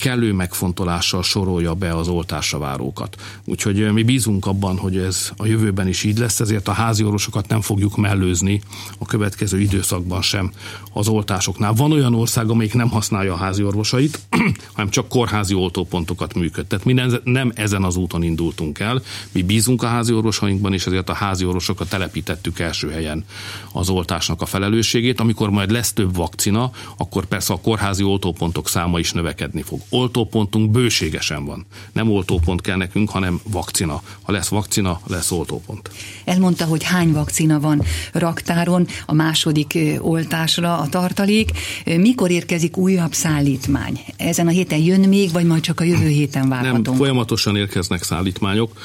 kellő 0.00 0.32
megfontolással 0.32 1.22
sorolja 1.22 1.74
be 1.74 1.96
az 1.96 2.08
oltásra 2.08 2.58
várókat. 2.58 3.16
Úgyhogy 3.44 3.92
mi 3.92 4.02
bízunk 4.02 4.46
abban, 4.46 4.76
hogy 4.78 4.96
ez 4.96 5.32
a 5.36 5.46
jövőben 5.46 5.88
is 5.88 6.04
így 6.04 6.18
lesz, 6.18 6.40
ezért 6.40 6.68
a 6.68 6.72
házi 6.72 7.04
orvosokat 7.04 7.48
nem 7.48 7.60
fogjuk 7.60 7.96
mellőzni 7.96 8.62
a 8.98 9.06
következő 9.06 9.60
időszakban 9.60 10.22
sem 10.22 10.52
az 10.92 11.08
oltásoknál. 11.08 11.72
Van 11.72 11.92
olyan 11.92 12.14
ország, 12.14 12.50
amelyik 12.50 12.74
nem 12.74 12.88
használja 12.88 13.32
a 13.32 13.36
házi 13.36 13.62
orvosait, 13.62 14.20
hanem 14.74 14.90
csak 14.90 15.08
kórházi 15.08 15.54
oltópontokat 15.54 16.34
működtet. 16.34 16.84
Mi 16.84 16.92
nem 17.24 17.52
ezen 17.54 17.84
az 17.84 17.96
úton 17.96 18.22
indultunk 18.22 18.78
el. 18.78 19.02
Mi 19.32 19.42
bízunk 19.42 19.82
a 19.82 19.86
házi 19.86 20.12
orvosainkban, 20.12 20.72
és 20.72 20.86
ezért 20.86 21.08
a 21.08 21.14
házi 21.14 21.44
orvosokat 21.44 21.88
telepítettük 21.88 22.58
első 22.58 22.90
helyen 22.90 23.24
az 23.72 23.88
oltásnak 23.88 24.42
a 24.42 24.46
felelősségét. 24.46 25.20
Amikor 25.20 25.50
majd 25.50 25.70
lesz 25.70 25.92
több 25.92 26.16
vakcina, 26.16 26.70
akkor 26.96 27.26
persze 27.26 27.52
a 27.52 27.60
kórházi 27.60 28.02
oltópontok 28.02 28.68
száma 28.68 28.98
is 28.98 29.12
növekedni 29.12 29.62
fog 29.62 29.80
oltópontunk 29.90 30.70
bőségesen 30.70 31.44
van. 31.44 31.66
Nem 31.92 32.10
oltópont 32.10 32.60
kell 32.60 32.76
nekünk, 32.76 33.10
hanem 33.10 33.40
vakcina. 33.44 34.02
Ha 34.22 34.32
lesz 34.32 34.48
vakcina, 34.48 35.00
lesz 35.06 35.30
oltópont. 35.30 35.90
Elmondta, 36.24 36.64
hogy 36.64 36.82
hány 36.82 37.12
vakcina 37.12 37.60
van 37.60 37.82
raktáron 38.12 38.86
a 39.06 39.12
második 39.12 39.78
oltásra 39.98 40.78
a 40.78 40.88
tartalék. 40.88 41.50
Mikor 41.84 42.30
érkezik 42.30 42.76
újabb 42.76 43.12
szállítmány? 43.12 44.00
Ezen 44.16 44.46
a 44.46 44.50
héten 44.50 44.78
jön 44.78 45.08
még, 45.08 45.32
vagy 45.32 45.44
majd 45.44 45.62
csak 45.62 45.80
a 45.80 45.84
jövő 45.84 46.08
héten 46.08 46.48
várhatunk? 46.48 46.86
Nem, 46.86 46.94
folyamatosan 46.94 47.56
érkeznek 47.56 48.02
szállítmányok. 48.02 48.80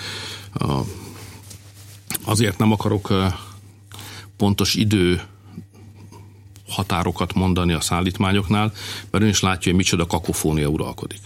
Azért 2.23 2.57
nem 2.57 2.71
akarok 2.71 3.13
pontos 4.37 4.75
idő 4.75 5.21
határokat 6.67 7.33
mondani 7.33 7.73
a 7.73 7.81
szállítmányoknál, 7.81 8.71
mert 9.09 9.23
ön 9.23 9.29
is 9.29 9.41
látja, 9.41 9.71
hogy 9.71 9.79
micsoda 9.79 10.05
kakofónia 10.05 10.67
uralkodik. 10.67 11.21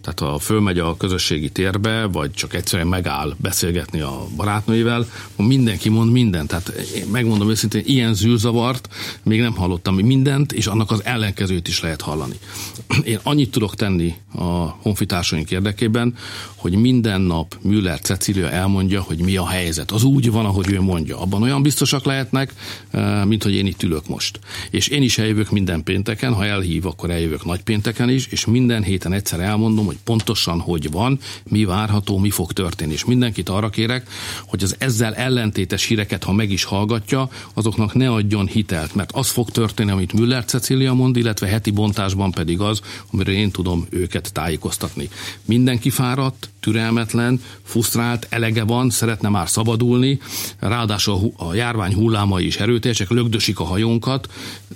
Tehát 0.00 0.20
ha 0.20 0.38
fölmegy 0.38 0.78
a 0.78 0.96
közösségi 0.96 1.48
térbe, 1.48 2.06
vagy 2.06 2.30
csak 2.30 2.54
egyszerűen 2.54 2.88
megáll 2.88 3.34
beszélgetni 3.36 4.00
a 4.00 4.26
barátnőivel, 4.36 5.06
mindenki 5.36 5.88
mond 5.88 6.12
mindent. 6.12 6.48
Tehát 6.48 6.68
én 6.68 7.06
megmondom 7.06 7.50
őszintén, 7.50 7.82
ilyen 7.86 8.14
zűrzavart 8.14 8.88
még 9.22 9.40
nem 9.40 9.54
hallottam 9.54 9.94
mindent, 9.94 10.52
és 10.52 10.66
annak 10.66 10.90
az 10.90 11.04
ellenkezőt 11.04 11.68
is 11.68 11.80
lehet 11.80 12.00
hallani. 12.00 12.38
Én 13.04 13.18
annyit 13.22 13.50
tudok 13.50 13.74
tenni 13.74 14.14
a 14.34 14.42
honfitársaink 14.82 15.50
érdekében, 15.50 16.14
hogy 16.54 16.76
minden 16.76 17.20
nap 17.20 17.56
Müller 17.62 18.00
Cecília 18.00 18.50
elmondja, 18.50 19.00
hogy 19.00 19.18
mi 19.18 19.36
a 19.36 19.46
helyzet. 19.46 19.90
Az 19.90 20.02
úgy 20.02 20.30
van, 20.30 20.44
ahogy 20.44 20.70
ő 20.70 20.80
mondja. 20.80 21.20
Abban 21.20 21.42
olyan 21.42 21.62
biztosak 21.62 22.04
lehetnek, 22.04 22.54
eh, 22.90 23.24
mint 23.24 23.42
hogy 23.42 23.54
én 23.54 23.66
itt 23.66 23.82
ülök 23.82 24.08
most. 24.08 24.38
És 24.70 24.88
én 24.88 25.02
is 25.02 25.18
eljövök 25.18 25.50
minden 25.50 25.82
pénteken, 25.82 26.32
ha 26.32 26.44
elhív, 26.44 26.86
akkor 26.86 27.10
eljövök 27.10 27.44
nagy 27.44 27.62
pénteken 27.62 28.08
is, 28.08 28.26
és 28.26 28.44
minden 28.44 28.82
héten 28.82 29.12
egyszer 29.12 29.40
elmondom, 29.40 29.73
hogy 29.82 29.98
pontosan 30.04 30.60
hogy 30.60 30.90
van, 30.90 31.18
mi 31.44 31.64
várható, 31.64 32.18
mi 32.18 32.30
fog 32.30 32.52
történni. 32.52 32.92
És 32.92 33.04
mindenkit 33.04 33.48
arra 33.48 33.68
kérek, 33.68 34.08
hogy 34.46 34.62
az 34.62 34.76
ezzel 34.78 35.14
ellentétes 35.14 35.84
híreket, 35.84 36.24
ha 36.24 36.32
meg 36.32 36.50
is 36.50 36.64
hallgatja, 36.64 37.28
azoknak 37.54 37.94
ne 37.94 38.10
adjon 38.10 38.46
hitelt, 38.46 38.94
mert 38.94 39.12
az 39.12 39.28
fog 39.28 39.50
történni, 39.50 39.90
amit 39.90 40.12
Müller 40.12 40.44
Cecília 40.44 40.92
mond, 40.92 41.16
illetve 41.16 41.46
heti 41.46 41.70
bontásban 41.70 42.30
pedig 42.30 42.60
az, 42.60 42.80
amiről 43.12 43.34
én 43.34 43.50
tudom 43.50 43.86
őket 43.90 44.32
tájékoztatni. 44.32 45.08
Mindenki 45.44 45.90
fáradt, 45.90 46.48
türelmetlen, 46.60 47.40
frusztrált, 47.62 48.26
elege 48.30 48.64
van, 48.64 48.90
szeretne 48.90 49.28
már 49.28 49.48
szabadulni, 49.48 50.18
ráadásul 50.58 51.32
a 51.36 51.54
járvány 51.54 51.94
hullámai 51.94 52.46
is 52.46 52.56
erőteljesek, 52.56 53.10
lögdösik 53.10 53.60
a 53.60 53.64
hajónkat. 53.64 54.28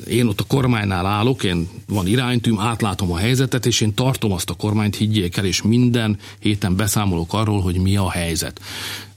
Én 0.08 0.26
ott 0.26 0.40
a 0.40 0.44
kormánynál 0.44 1.06
állok, 1.06 1.44
én 1.44 1.68
van 1.88 2.06
iránytűm, 2.06 2.58
átlátom 2.58 3.12
a 3.12 3.16
helyzetet, 3.16 3.66
és 3.66 3.80
én 3.80 3.94
tartom 3.94 4.32
azt 4.32 4.50
a 4.50 4.54
kormányt, 4.88 4.96
higgyék 4.96 5.37
el, 5.37 5.44
és 5.44 5.62
minden 5.62 6.18
héten 6.38 6.77
beszámolok 6.77 7.35
arról, 7.35 7.61
hogy 7.61 7.77
mi 7.77 7.96
a 7.96 8.11
helyzet 8.11 8.61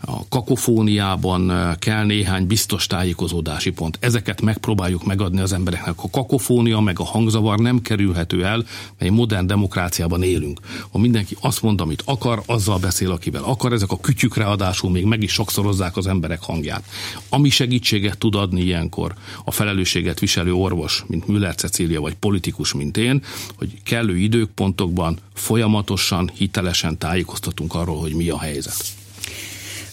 a 0.06 0.28
kakofóniában 0.30 1.76
kell 1.80 2.06
néhány 2.06 2.48
biztos 2.48 2.88
tájékozódási 2.88 3.72
pont. 3.72 3.98
Ezeket 4.02 4.42
megpróbáljuk 4.42 5.06
megadni 5.06 5.40
az 5.40 5.54
embereknek. 5.54 5.94
A 6.04 6.10
kakofónia 6.10 6.80
meg 6.80 7.00
a 7.00 7.04
hangzavar 7.04 7.60
nem 7.60 7.82
kerülhető 7.82 8.46
el, 8.46 8.66
egy 8.98 9.12
modern 9.12 9.48
demokráciában 9.48 10.24
élünk. 10.24 10.60
Ha 10.92 10.98
mindenki 10.98 11.38
azt 11.42 11.62
mond, 11.62 11.82
amit 11.82 12.04
akar, 12.06 12.44
azzal 12.46 12.80
beszél, 12.80 13.12
akivel 13.12 13.44
akar, 13.44 13.74
ezek 13.74 13.92
a 13.92 14.00
kütyük 14.00 14.36
ráadásul 14.36 14.92
még 14.92 15.06
meg 15.06 15.24
is 15.24 15.32
sokszorozzák 15.32 15.98
az 15.98 16.08
emberek 16.08 16.42
hangját. 16.42 16.84
Ami 17.30 17.50
segítséget 17.50 18.18
tud 18.18 18.36
adni 18.36 18.62
ilyenkor 18.62 19.14
a 19.44 19.52
felelősséget 19.52 20.20
viselő 20.20 20.54
orvos, 20.54 21.04
mint 21.08 21.28
Müller 21.28 21.56
Cecília, 21.56 22.02
vagy 22.02 22.16
politikus, 22.16 22.74
mint 22.74 22.98
én, 22.98 23.24
hogy 23.58 23.84
kellő 23.84 24.18
időpontokban 24.18 25.18
folyamatosan, 25.34 26.32
hitelesen 26.34 26.98
tájékoztatunk 26.98 27.74
arról, 27.74 28.00
hogy 28.00 28.14
mi 28.14 28.30
a 28.30 28.40
helyzet. 28.40 29.00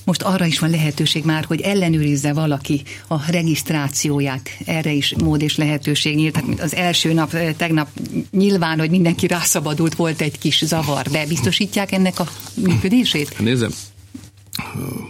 Most 0.09 0.23
arra 0.23 0.45
is 0.45 0.59
van 0.59 0.71
lehetőség 0.71 1.25
már, 1.25 1.45
hogy 1.45 1.61
ellenőrizze 1.61 2.33
valaki 2.33 2.83
a 3.09 3.31
regisztrációját. 3.31 4.51
Erre 4.65 4.93
is 4.93 5.15
mód 5.23 5.43
és 5.43 5.57
lehetőség 5.57 6.17
nyílt. 6.17 6.33
Tehát 6.33 6.61
az 6.61 6.75
első 6.75 7.13
nap, 7.13 7.37
tegnap 7.57 7.89
nyilván, 8.31 8.79
hogy 8.79 8.91
mindenki 8.91 9.27
rászabadult, 9.27 9.95
volt 9.95 10.21
egy 10.21 10.39
kis 10.39 10.65
zavar, 10.65 11.07
de 11.07 11.27
biztosítják 11.27 11.93
ennek 11.93 12.21
a 12.21 12.29
működését? 12.55 13.39
Nézem, 13.39 13.71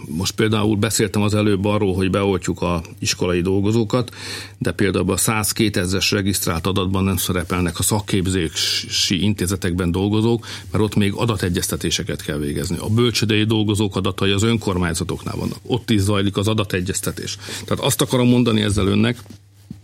most 0.07 0.35
például 0.35 0.75
beszéltem 0.75 1.21
az 1.21 1.33
előbb 1.33 1.65
arról, 1.65 1.95
hogy 1.95 2.09
beoltjuk 2.09 2.61
a 2.61 2.81
iskolai 2.99 3.41
dolgozókat, 3.41 4.15
de 4.57 4.71
például 4.71 5.11
a 5.11 5.17
102 5.17 5.77
ezres 5.77 6.11
regisztrált 6.11 6.67
adatban 6.67 7.03
nem 7.03 7.17
szerepelnek 7.17 7.79
a 7.79 7.83
szakképzési 7.83 9.23
intézetekben 9.23 9.91
dolgozók, 9.91 10.45
mert 10.71 10.83
ott 10.83 10.95
még 10.95 11.13
adategyeztetéseket 11.15 12.21
kell 12.21 12.37
végezni. 12.37 12.77
A 12.77 12.87
bölcsödei 12.87 13.43
dolgozók 13.43 13.95
adatai 13.95 14.31
az 14.31 14.43
önkormányzatoknál 14.43 15.35
vannak. 15.35 15.59
Ott 15.65 15.89
is 15.89 15.99
zajlik 15.99 16.37
az 16.37 16.47
adategyeztetés. 16.47 17.37
Tehát 17.65 17.83
azt 17.83 18.01
akarom 18.01 18.27
mondani 18.27 18.61
ezzel 18.61 18.87
önnek, 18.87 19.17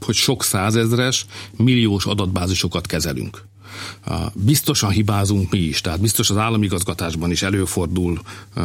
hogy 0.02 0.16
sok 0.16 0.44
százezres, 0.44 1.26
milliós 1.58 2.06
adatbázisokat 2.06 2.88
kezelünk 2.88 3.44
Biztosan 4.34 4.90
hibázunk 4.90 5.52
mi 5.52 5.58
is, 5.58 5.82
tehát 5.82 6.02
biztos 6.02 6.30
az 6.30 6.38
államigazgatásban 6.38 7.32
is 7.32 7.42
előfordul 7.42 8.22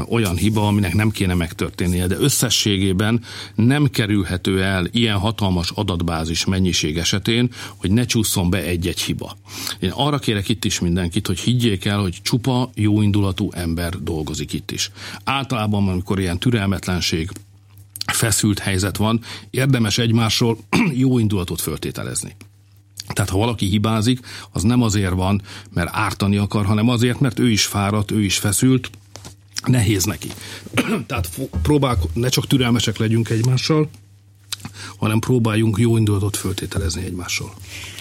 olyan 0.08 0.36
hiba, 0.36 0.66
aminek 0.66 0.94
nem 0.94 1.10
kéne 1.10 1.34
megtörténnie, 1.34 2.06
de 2.06 2.16
összességében 2.18 3.22
nem 3.54 3.90
kerülhető 3.90 4.62
el 4.62 4.86
ilyen 4.90 5.18
hatalmas 5.18 5.70
adatbázis 5.70 6.44
mennyiség 6.44 6.98
esetén, 6.98 7.50
hogy 7.76 7.90
ne 7.90 8.04
csúszson 8.04 8.50
be 8.50 8.62
egy-egy 8.62 9.00
hiba. 9.00 9.36
Én 9.80 9.90
arra 9.90 10.18
kérek 10.18 10.48
itt 10.48 10.64
is 10.64 10.80
mindenkit, 10.80 11.26
hogy 11.26 11.38
higgyék 11.38 11.84
el, 11.84 11.98
hogy 12.00 12.18
csupa 12.22 12.70
jóindulatú 12.74 13.50
ember 13.52 14.02
dolgozik 14.02 14.52
itt 14.52 14.70
is. 14.70 14.90
Általában, 15.24 15.88
amikor 15.88 16.18
ilyen 16.18 16.38
türelmetlenség, 16.38 17.30
feszült 18.12 18.58
helyzet 18.58 18.96
van, 18.96 19.20
érdemes 19.50 19.98
egymásról 19.98 20.58
jó 20.92 21.18
indulatot 21.18 21.60
föltételezni. 21.60 22.36
Tehát 23.12 23.30
ha 23.30 23.38
valaki 23.38 23.66
hibázik, 23.66 24.20
az 24.52 24.62
nem 24.62 24.82
azért 24.82 25.12
van, 25.12 25.42
mert 25.70 25.90
ártani 25.92 26.36
akar, 26.36 26.66
hanem 26.66 26.88
azért, 26.88 27.20
mert 27.20 27.38
ő 27.38 27.50
is 27.50 27.64
fáradt, 27.64 28.10
ő 28.10 28.22
is 28.22 28.38
feszült, 28.38 28.90
nehéz 29.66 30.04
neki. 30.04 30.28
Tehát 31.06 31.30
próbál, 31.62 31.98
ne 32.12 32.28
csak 32.28 32.46
türelmesek 32.46 32.96
legyünk 32.96 33.28
egymással, 33.28 33.90
hanem 34.96 35.18
próbáljunk 35.18 35.78
jó 35.78 35.96
indulatot 35.96 36.36
föltételezni 36.36 37.04
egymással. 37.04 37.54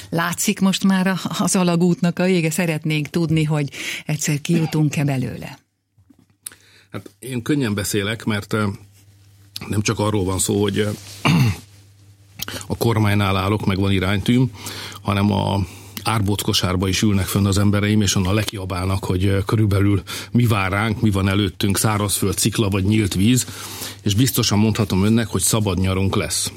Látszik 0.10 0.60
most 0.60 0.84
már 0.84 1.20
az 1.40 1.56
alagútnak 1.56 2.20
a 2.20 2.24
vége, 2.24 2.52
szeretnénk 2.52 3.08
tudni, 3.08 3.44
hogy 3.44 3.70
egyszer 4.06 4.42
kijutunk-e 4.42 5.04
belőle. 5.04 5.60
Hát 6.92 7.10
én 7.20 7.42
könnyen 7.42 7.74
beszélek, 7.74 8.24
mert 8.24 8.56
nem 9.68 9.82
csak 9.82 10.00
arról 10.00 10.24
van 10.24 10.40
szó, 10.40 10.62
hogy 10.62 10.88
a 12.68 12.78
kormánynál 12.78 13.38
állok, 13.38 13.66
meg 13.66 13.80
van 13.80 13.92
iránytűm, 13.92 14.52
hanem 15.02 15.32
a 15.32 15.60
árbóckosárba 16.04 16.88
is 16.88 17.02
ülnek 17.02 17.26
fönn 17.26 17.46
az 17.46 17.58
embereim, 17.58 18.02
és 18.02 18.16
onnan 18.16 18.34
lekiabálnak, 18.34 19.06
hogy 19.06 19.44
körülbelül 19.46 20.04
mi 20.32 20.46
vár 20.46 20.72
ránk, 20.72 21.02
mi 21.02 21.10
van 21.10 21.30
előttünk, 21.30 21.78
szárazföld, 21.78 22.38
cikla 22.38 22.70
vagy 22.70 22.84
nyílt 22.84 23.14
víz, 23.14 23.48
és 24.02 24.14
biztosan 24.14 24.60
mondhatom 24.60 25.04
önnek, 25.04 25.28
hogy 25.28 25.42
szabad 25.42 25.80
nyarunk 25.80 26.16
lesz. 26.16 26.52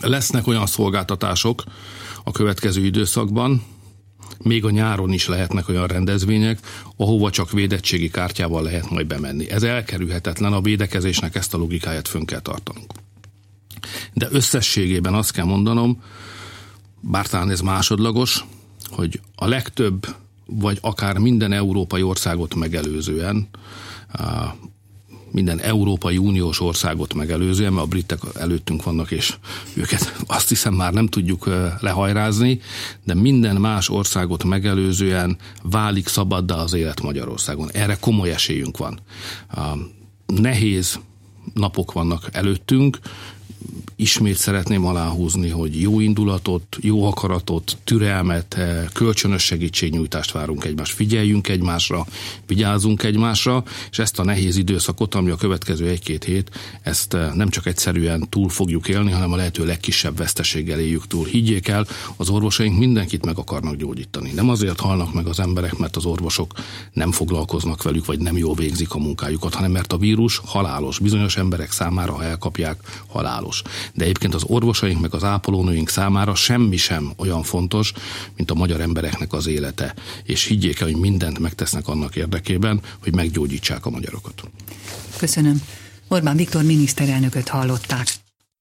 Lesznek 0.00 0.46
olyan 0.46 0.66
szolgáltatások 0.66 1.64
a 2.24 2.30
következő 2.30 2.84
időszakban, 2.84 3.62
még 4.42 4.64
a 4.64 4.70
nyáron 4.70 5.12
is 5.12 5.28
lehetnek 5.28 5.68
olyan 5.68 5.86
rendezvények, 5.86 6.58
ahova 6.96 7.30
csak 7.30 7.50
védettségi 7.50 8.10
kártyával 8.10 8.62
lehet 8.62 8.90
majd 8.90 9.06
bemenni. 9.06 9.50
Ez 9.50 9.62
elkerülhetetlen, 9.62 10.52
a 10.52 10.60
védekezésnek 10.60 11.34
ezt 11.34 11.54
a 11.54 11.58
logikáját 11.58 12.08
fönn 12.08 12.24
kell 12.24 12.40
tartanunk. 12.40 12.92
De 14.12 14.28
összességében 14.30 15.14
azt 15.14 15.30
kell 15.30 15.44
mondanom, 15.44 16.02
bár 17.00 17.26
talán 17.26 17.50
ez 17.50 17.60
másodlagos, 17.60 18.44
hogy 18.90 19.20
a 19.34 19.46
legtöbb, 19.46 20.06
vagy 20.46 20.78
akár 20.80 21.18
minden 21.18 21.52
európai 21.52 22.02
országot 22.02 22.54
megelőzően 22.54 23.48
minden 25.30 25.60
Európai 25.60 26.18
Uniós 26.18 26.60
országot 26.60 27.14
megelőzően, 27.14 27.72
mert 27.72 27.84
a 27.84 27.88
britek 27.88 28.18
előttünk 28.34 28.82
vannak, 28.82 29.10
és 29.10 29.36
őket 29.74 30.16
azt 30.26 30.48
hiszem 30.48 30.74
már 30.74 30.92
nem 30.92 31.06
tudjuk 31.06 31.50
lehajrázni, 31.80 32.60
de 33.04 33.14
minden 33.14 33.56
más 33.56 33.88
országot 33.88 34.44
megelőzően 34.44 35.36
válik 35.62 36.08
szabaddá 36.08 36.54
az 36.54 36.72
élet 36.72 37.02
Magyarországon. 37.02 37.70
Erre 37.72 37.96
komoly 38.00 38.30
esélyünk 38.30 38.76
van. 38.76 39.00
Nehéz 40.26 41.00
napok 41.54 41.92
vannak 41.92 42.28
előttünk, 42.32 42.98
ismét 43.96 44.36
szeretném 44.36 44.86
aláhúzni, 44.86 45.48
hogy 45.48 45.80
jó 45.80 46.00
indulatot, 46.00 46.76
jó 46.80 47.04
akaratot, 47.06 47.76
türelmet, 47.84 48.54
eh, 48.54 48.84
kölcsönös 48.92 49.42
segítségnyújtást 49.42 50.32
várunk 50.32 50.64
egymást. 50.64 50.92
Figyeljünk 50.92 51.48
egymásra, 51.48 52.06
vigyázzunk 52.46 53.02
egymásra, 53.02 53.64
és 53.90 53.98
ezt 53.98 54.18
a 54.18 54.24
nehéz 54.24 54.56
időszakot, 54.56 55.14
ami 55.14 55.30
a 55.30 55.36
következő 55.36 55.88
egy-két 55.88 56.24
hét, 56.24 56.50
ezt 56.82 57.14
eh, 57.14 57.32
nem 57.34 57.48
csak 57.48 57.66
egyszerűen 57.66 58.26
túl 58.28 58.48
fogjuk 58.48 58.88
élni, 58.88 59.10
hanem 59.10 59.32
a 59.32 59.36
lehető 59.36 59.66
legkisebb 59.66 60.16
veszteséggel 60.16 60.80
éljük 60.80 61.06
túl. 61.06 61.26
Higgyék 61.26 61.68
el, 61.68 61.86
az 62.16 62.28
orvosaink 62.28 62.78
mindenkit 62.78 63.24
meg 63.24 63.38
akarnak 63.38 63.76
gyógyítani. 63.76 64.30
Nem 64.30 64.48
azért 64.48 64.80
halnak 64.80 65.12
meg 65.12 65.26
az 65.26 65.40
emberek, 65.40 65.76
mert 65.76 65.96
az 65.96 66.04
orvosok 66.04 66.52
nem 66.92 67.12
foglalkoznak 67.12 67.82
velük, 67.82 68.06
vagy 68.06 68.18
nem 68.18 68.36
jól 68.36 68.54
végzik 68.54 68.92
a 68.92 68.98
munkájukat, 68.98 69.54
hanem 69.54 69.70
mert 69.70 69.92
a 69.92 69.96
vírus 69.96 70.40
halálos. 70.44 70.98
Bizonyos 70.98 71.36
emberek 71.36 71.72
számára, 71.72 72.12
ha 72.12 72.24
elkapják, 72.24 73.02
halálos 73.06 73.47
de 73.94 74.04
egyébként 74.04 74.34
az 74.34 74.44
orvosaink 74.46 75.00
meg 75.00 75.14
az 75.14 75.24
ápolónőink 75.24 75.88
számára 75.88 76.34
semmi 76.34 76.76
sem 76.76 77.12
olyan 77.16 77.42
fontos, 77.42 77.92
mint 78.36 78.50
a 78.50 78.54
magyar 78.54 78.80
embereknek 78.80 79.32
az 79.32 79.46
élete. 79.46 79.94
És 80.22 80.44
higgyék 80.44 80.80
el, 80.80 80.86
hogy 80.86 80.96
mindent 80.96 81.38
megtesznek 81.38 81.88
annak 81.88 82.16
érdekében, 82.16 82.80
hogy 83.02 83.14
meggyógyítsák 83.14 83.86
a 83.86 83.90
magyarokat. 83.90 84.42
Köszönöm. 85.16 85.62
Orbán 86.08 86.36
Viktor 86.36 86.62
miniszterelnököt 86.62 87.48
hallották. 87.48 88.08